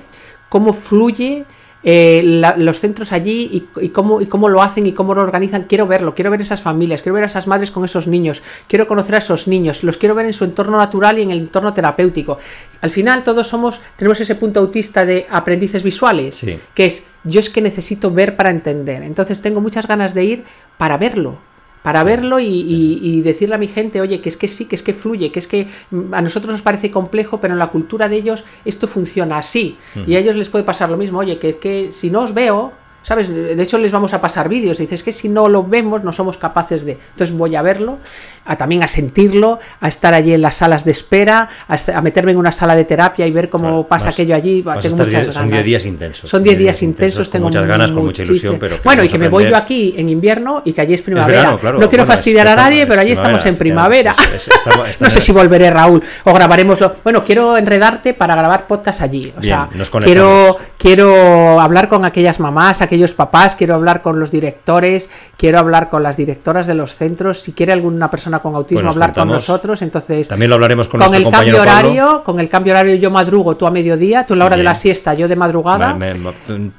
cómo 0.49 0.73
fluye 0.73 1.45
eh, 1.83 2.21
los 2.57 2.79
centros 2.79 3.11
allí 3.11 3.67
y, 3.81 3.89
cómo, 3.89 4.21
y 4.21 4.27
cómo 4.27 4.49
lo 4.49 4.61
hacen 4.61 4.85
y 4.85 4.93
cómo 4.93 5.13
lo 5.13 5.21
organizan. 5.21 5.63
Quiero 5.63 5.87
verlo, 5.87 6.15
quiero 6.15 6.31
ver 6.31 6.41
esas 6.41 6.61
familias, 6.61 7.01
quiero 7.01 7.15
ver 7.15 7.23
a 7.23 7.27
esas 7.27 7.47
madres 7.47 7.71
con 7.71 7.85
esos 7.85 8.07
niños, 8.07 8.43
quiero 8.67 8.87
conocer 8.87 9.15
a 9.15 9.17
esos 9.19 9.47
niños, 9.47 9.83
los 9.83 9.97
quiero 9.97 10.15
ver 10.15 10.25
en 10.25 10.33
su 10.33 10.45
entorno 10.45 10.77
natural 10.77 11.19
y 11.19 11.23
en 11.23 11.31
el 11.31 11.39
entorno 11.39 11.73
terapéutico. 11.73 12.37
Al 12.81 12.91
final 12.91 13.23
todos 13.23 13.47
somos, 13.47 13.79
tenemos 13.95 14.19
ese 14.19 14.35
punto 14.35 14.59
autista 14.59 15.05
de 15.05 15.27
aprendices 15.29 15.83
visuales, 15.83 16.45
que 16.73 16.85
es 16.85 17.05
yo 17.23 17.39
es 17.39 17.49
que 17.49 17.61
necesito 17.61 18.11
ver 18.11 18.35
para 18.35 18.49
entender. 18.49 19.01
Entonces 19.03 19.41
tengo 19.41 19.61
muchas 19.61 19.87
ganas 19.87 20.13
de 20.13 20.23
ir 20.25 20.43
para 20.77 20.97
verlo 20.97 21.52
para 21.83 22.03
verlo 22.03 22.39
y, 22.39 23.21
decirle 23.21 23.55
a 23.55 23.57
mi 23.59 23.67
gente, 23.67 24.01
oye, 24.01 24.21
que 24.21 24.29
es 24.29 24.37
que 24.37 24.47
sí, 24.47 24.65
que 24.65 24.75
es 24.75 24.81
que 24.81 24.93
fluye, 24.93 25.31
que 25.31 25.39
es 25.39 25.47
que 25.47 25.67
a 26.11 26.21
nosotros 26.21 26.51
nos 26.51 26.61
parece 26.61 26.89
complejo, 26.89 27.39
pero 27.39 27.53
en 27.53 27.59
la 27.59 27.67
cultura 27.67 28.09
de 28.09 28.15
ellos 28.15 28.43
esto 28.65 28.87
funciona 28.87 29.37
así. 29.37 29.77
Y 30.07 30.15
a 30.15 30.19
ellos 30.19 30.35
les 30.35 30.49
puede 30.49 30.63
pasar 30.63 30.89
lo 30.89 30.97
mismo, 30.97 31.19
oye, 31.19 31.37
que, 31.37 31.57
que 31.57 31.91
si 31.91 32.09
no 32.09 32.21
os 32.21 32.33
veo, 32.33 32.71
¿Sabes? 33.03 33.27
De 33.27 33.61
hecho, 33.61 33.77
les 33.77 33.91
vamos 33.91 34.13
a 34.13 34.21
pasar 34.21 34.47
vídeos. 34.47 34.77
Dices 34.77 35.03
que 35.03 35.11
si 35.11 35.27
no 35.27 35.49
lo 35.49 35.63
vemos, 35.63 36.03
no 36.03 36.13
somos 36.13 36.37
capaces 36.37 36.85
de. 36.85 36.93
Entonces 36.93 37.35
voy 37.35 37.55
a 37.55 37.61
verlo, 37.61 37.99
a 38.45 38.55
también 38.55 38.81
a 38.81 38.87
sentirlo, 38.87 39.59
a 39.81 39.89
estar 39.89 40.13
allí 40.13 40.33
en 40.33 40.41
las 40.41 40.55
salas 40.55 40.85
de 40.85 40.91
espera, 40.91 41.49
a, 41.67 42.01
meterme 42.01 42.31
en 42.31 42.37
una 42.37 42.53
sala 42.53 42.75
de 42.75 42.85
terapia 42.85 43.27
y 43.27 43.31
ver 43.31 43.49
cómo 43.49 43.85
pasa 43.87 44.09
aquello 44.09 44.33
allí. 44.33 44.63
tengo 44.81 44.95
muchas 44.95 45.11
ganas. 45.11 45.35
Son 45.35 45.49
10 45.49 45.65
días 45.65 45.85
intensos. 45.85 46.29
Son 46.29 46.41
10 46.41 46.57
días, 46.57 46.81
intensos, 46.81 47.29
tengo 47.29 47.47
muchas 47.47 47.67
ganas, 47.67 47.91
con 47.91 48.05
mucha 48.05 48.23
ilusión. 48.23 48.57
Pero 48.57 48.77
bueno, 48.83 49.03
y 49.03 49.09
que 49.09 49.19
me 49.19 49.27
voy 49.27 49.49
yo 49.49 49.57
aquí 49.57 49.93
en 49.97 50.07
invierno 50.07 50.61
y 50.63 50.71
que 50.71 50.81
allí 50.81 50.93
es 50.93 51.01
primavera. 51.01 51.57
no 51.61 51.89
quiero 51.89 52.05
fastidiar 52.05 52.47
a 52.47 52.55
nadie, 52.55 52.87
pero 52.87 53.01
allí 53.01 53.11
estamos 53.11 53.45
en 53.45 53.57
primavera. 53.57 54.15
no 54.99 55.09
sé 55.09 55.19
si 55.19 55.33
volveré, 55.33 55.69
Raúl, 55.69 56.01
o 56.23 56.33
grabaremoslo. 56.33 56.95
Bueno, 57.03 57.23
quiero 57.25 57.57
enredarte 57.57 58.13
para 58.13 58.33
grabar 58.35 58.65
podcast 58.65 59.01
allí. 59.01 59.33
O 59.37 59.43
sea, 59.43 59.67
quiero, 60.03 60.57
quiero 60.77 61.59
hablar 61.59 61.89
con 61.89 62.05
aquellas 62.05 62.39
mamás, 62.39 62.81
aquellas 62.81 62.92
aquellos 62.93 63.13
papás, 63.15 63.55
quiero 63.55 63.73
hablar 63.73 64.01
con 64.03 64.19
los 64.19 64.29
directores, 64.31 65.09
quiero 65.35 65.57
hablar 65.57 65.89
con 65.89 66.03
las 66.03 66.15
directoras 66.15 66.67
de 66.67 66.75
los 66.75 66.93
centros, 66.95 67.39
si 67.39 67.51
quiere 67.53 67.73
alguna 67.73 68.11
persona 68.11 68.37
con 68.39 68.53
autismo 68.53 68.83
Pues 68.83 68.93
hablar 68.93 69.13
con 69.13 69.23
juntamos. 69.23 69.47
nosotros, 69.49 69.81
entonces 69.81 70.27
También 70.27 70.49
lo 70.49 70.55
hablaremos 70.55 70.87
con, 70.87 70.99
con 71.01 71.07
el 71.15 71.23
cambio 71.23 71.31
compañero 71.31 71.57
Pablo. 71.57 71.71
horario, 71.89 72.23
con 72.23 72.39
el 72.39 72.49
cambio 72.49 72.73
horario 72.73 72.95
yo 72.95 73.09
madrugo, 73.09 73.57
tú 73.57 73.65
a 73.65 73.71
mediodía, 73.71 74.25
tú 74.27 74.33
en 74.33 74.39
la 74.39 74.45
hora 74.45 74.55
de 74.57 74.61
Bien. 74.61 74.71
la 74.71 74.75
siesta, 74.75 75.15
yo 75.15 75.27
de 75.27 75.35
madrugada. 75.35 75.95
Me- 75.95 76.13
me- 76.13 76.31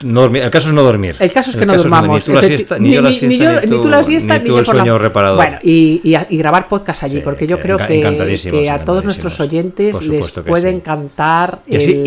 no. 0.03 0.27
El 0.27 0.51
caso 0.51 0.69
es 0.69 0.75
no 0.75 0.83
dormir. 0.83 1.17
El 1.19 1.33
caso 1.33 1.51
es 1.51 1.57
que 1.57 1.67
no 1.67 1.73
caso 1.73 1.83
durmamos. 1.83 2.29
ni 2.29 2.33
tú 2.33 2.33
la 2.41 2.43
siesta, 2.43 2.79
ni, 4.39 4.45
tú 4.45 4.59
el 4.59 4.67
sueño 4.67 4.99
reparador. 4.99 5.37
Bueno, 5.37 5.59
y, 5.63 6.01
y 6.05 6.15
a- 6.15 6.27
y 6.31 6.37
grabar 6.37 6.69
podcast 6.69 7.03
allí, 7.03 7.17
Sí, 7.17 7.23
porque 7.25 7.47
yo 7.49 7.57
que 7.57 7.63
creo 7.63 7.77
que, 7.79 8.01
que 8.51 8.71
a 8.71 8.85
todos 8.85 9.05
nuestros 9.05 9.41
oyentes 9.41 10.01
les 10.07 10.31
puede 10.31 10.71
sí. 10.71 10.77
encantar. 10.77 11.61
Y 11.67 11.77
así 11.77 11.91
el- 11.93 12.07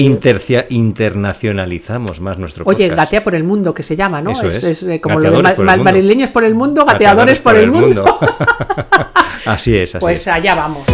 internacionalizamos 0.69 2.21
más 2.21 2.37
nuestro 2.37 2.63
Oye, 2.65 2.87
podcast. 2.87 2.97
gatea 3.05 3.23
por 3.23 3.35
el 3.35 3.43
mundo, 3.43 3.73
que 3.73 3.83
se 3.83 3.95
llama, 3.97 4.21
¿no? 4.21 4.31
Eso 4.31 4.47
es. 4.47 4.83
eh, 4.83 5.01
como 5.01 5.19
lo 5.19 5.29
de 5.31 5.43
ma- 5.43 5.49
por 5.51 5.59
el 5.59 5.65
ma- 5.65 5.71
mundo. 5.75 5.83
madrileños 5.83 6.29
por 6.29 6.43
el 6.45 6.55
mundo, 6.55 6.85
gateadores 6.85 7.39
por 7.39 7.55
el 7.57 7.69
mundo. 7.69 8.05
así 9.45 9.75
es, 9.77 9.95
así 9.95 10.01
Pues 10.01 10.21
es. 10.21 10.27
allá 10.29 10.55
vamos. 10.55 10.85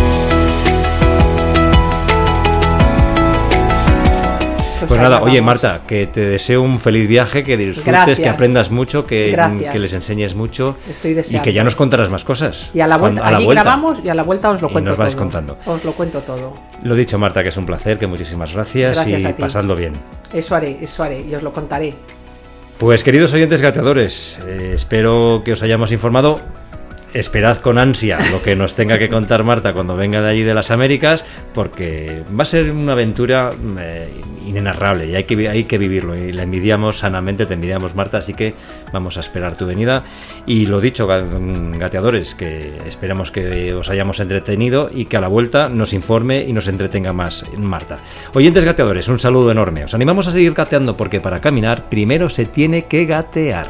Pues 4.86 5.00
allá 5.00 5.10
nada, 5.10 5.22
oye. 5.24 5.42
Marta, 5.42 5.82
que 5.88 6.08
te 6.08 6.20
deseo 6.22 6.62
un 6.62 6.78
feliz 6.78 7.08
viaje, 7.08 7.44
que 7.46 7.56
disfrutes, 7.56 7.86
Gracias. 7.86 8.20
que 8.20 8.28
aprendas 8.28 8.70
mucho, 8.70 9.06
que, 9.06 9.34
les 9.74 9.94
enseñes 9.94 10.36
mucho 10.36 10.76
Estoy 10.89 11.12
y 11.12 11.13
deseando. 11.13 11.44
que 11.46 11.54
ya 11.54 11.63
nos 11.63 11.76
contarás 11.78 12.10
más 12.10 12.26
cosas. 12.26 12.70
Y 12.74 12.82
a 12.82 12.88
la 12.88 12.98
vuelta, 12.98 13.22
Cuando- 13.22 13.34
a 13.36 13.38
allí 13.38 13.46
vuelta. 13.46 13.63
grabamos 13.63 14.02
y 14.04 14.10
a 14.10 14.13
la 14.13 14.24
vuelta 14.24 14.50
os 14.52 14.62
lo 14.62 14.68
Y 14.70 14.72
cuento 14.74 14.89
nos 14.89 14.98
vais 15.00 15.13
todo. 15.13 15.22
contando. 15.24 15.58
Os 15.66 15.86
lo 15.86 15.94
cuento 15.94 16.20
todo. 16.20 16.52
Lo 16.84 16.96
dicho, 16.96 17.18
Marta, 17.18 17.42
que 17.42 17.50
es 17.50 17.58
un 17.58 17.66
placer, 17.66 17.98
que 17.98 18.08
muchísimas 18.08 18.52
gracias, 18.54 18.96
Gracias 18.98 19.24
y 19.24 19.34
pasadlo 19.42 19.74
bien. 19.76 19.94
Eso 20.34 20.54
haré, 20.54 20.78
eso 20.82 21.02
haré 21.04 21.22
y 21.22 21.34
os 21.34 21.42
lo 21.44 21.54
contaré. 21.54 21.94
Pues 22.78 23.04
queridos 23.04 23.32
oyentes 23.34 23.62
gateadores, 23.62 24.40
eh, 24.46 24.72
espero 24.76 25.38
que 25.44 25.54
os 25.54 25.62
hayamos 25.62 25.92
informado. 25.92 26.40
Esperad 27.13 27.58
con 27.60 27.78
ansia 27.78 28.17
lo 28.32 28.41
que 28.41 28.56
nos 28.56 28.73
tenga 28.73 28.97
que 28.97 29.08
contar 29.08 29.43
Marta 29.43 29.73
cuando 29.73 29.95
venga 29.95 30.21
de 30.21 30.30
allí 30.32 30.41
de 30.41 30.54
las 30.56 30.71
Américas, 30.71 31.23
porque 31.54 32.23
va 32.38 32.41
a 32.41 32.45
ser 32.45 32.71
una 32.71 32.93
aventura 32.93 33.52
eh, 33.80 34.10
inenarrable 34.47 35.06
y 35.06 35.15
hay 35.15 35.26
que, 35.26 35.47
hay 35.47 35.65
que 35.65 35.78
vivirlo. 35.78 36.15
Y 36.15 36.32
la 36.32 36.41
envidiamos 36.43 36.97
sanamente, 36.97 37.45
te 37.45 37.54
envidiamos 37.54 37.93
Marta, 37.93 38.17
así 38.17 38.34
que 38.34 38.56
vamos 38.91 39.17
a 39.17 39.19
esperar 39.19 39.56
tu 39.56 39.67
venida. 39.67 40.04
Y 40.47 40.65
lo 40.65 40.82
dicho, 40.82 41.08
ga- 41.08 41.78
gateadores, 41.78 42.34
que 42.34 42.82
esperamos 42.88 43.30
que 43.30 43.76
os 43.76 43.89
hayamos 43.89 44.19
entretenido 44.19 44.89
y 44.91 45.06
que 45.06 45.17
a 45.17 45.21
la 45.21 45.28
vuelta 45.28 45.69
nos 45.69 45.93
informe 45.93 46.43
y 46.47 46.52
nos 46.52 46.67
entretenga 46.67 47.13
más 47.13 47.45
Marta. 47.56 47.97
Oyentes 48.34 48.65
gateadores, 48.65 49.08
un 49.08 49.19
saludo 49.19 49.52
enorme. 49.52 49.86
Os 49.86 49.93
animamos 49.93 50.28
a 50.28 50.32
seguir 50.32 50.54
gateando 50.54 50.97
porque 50.97 51.21
para 51.21 51.39
caminar 51.41 51.89
primero 51.89 52.28
se 52.28 52.45
tiene 52.45 52.86
que 52.86 53.06
gatear. 53.06 53.67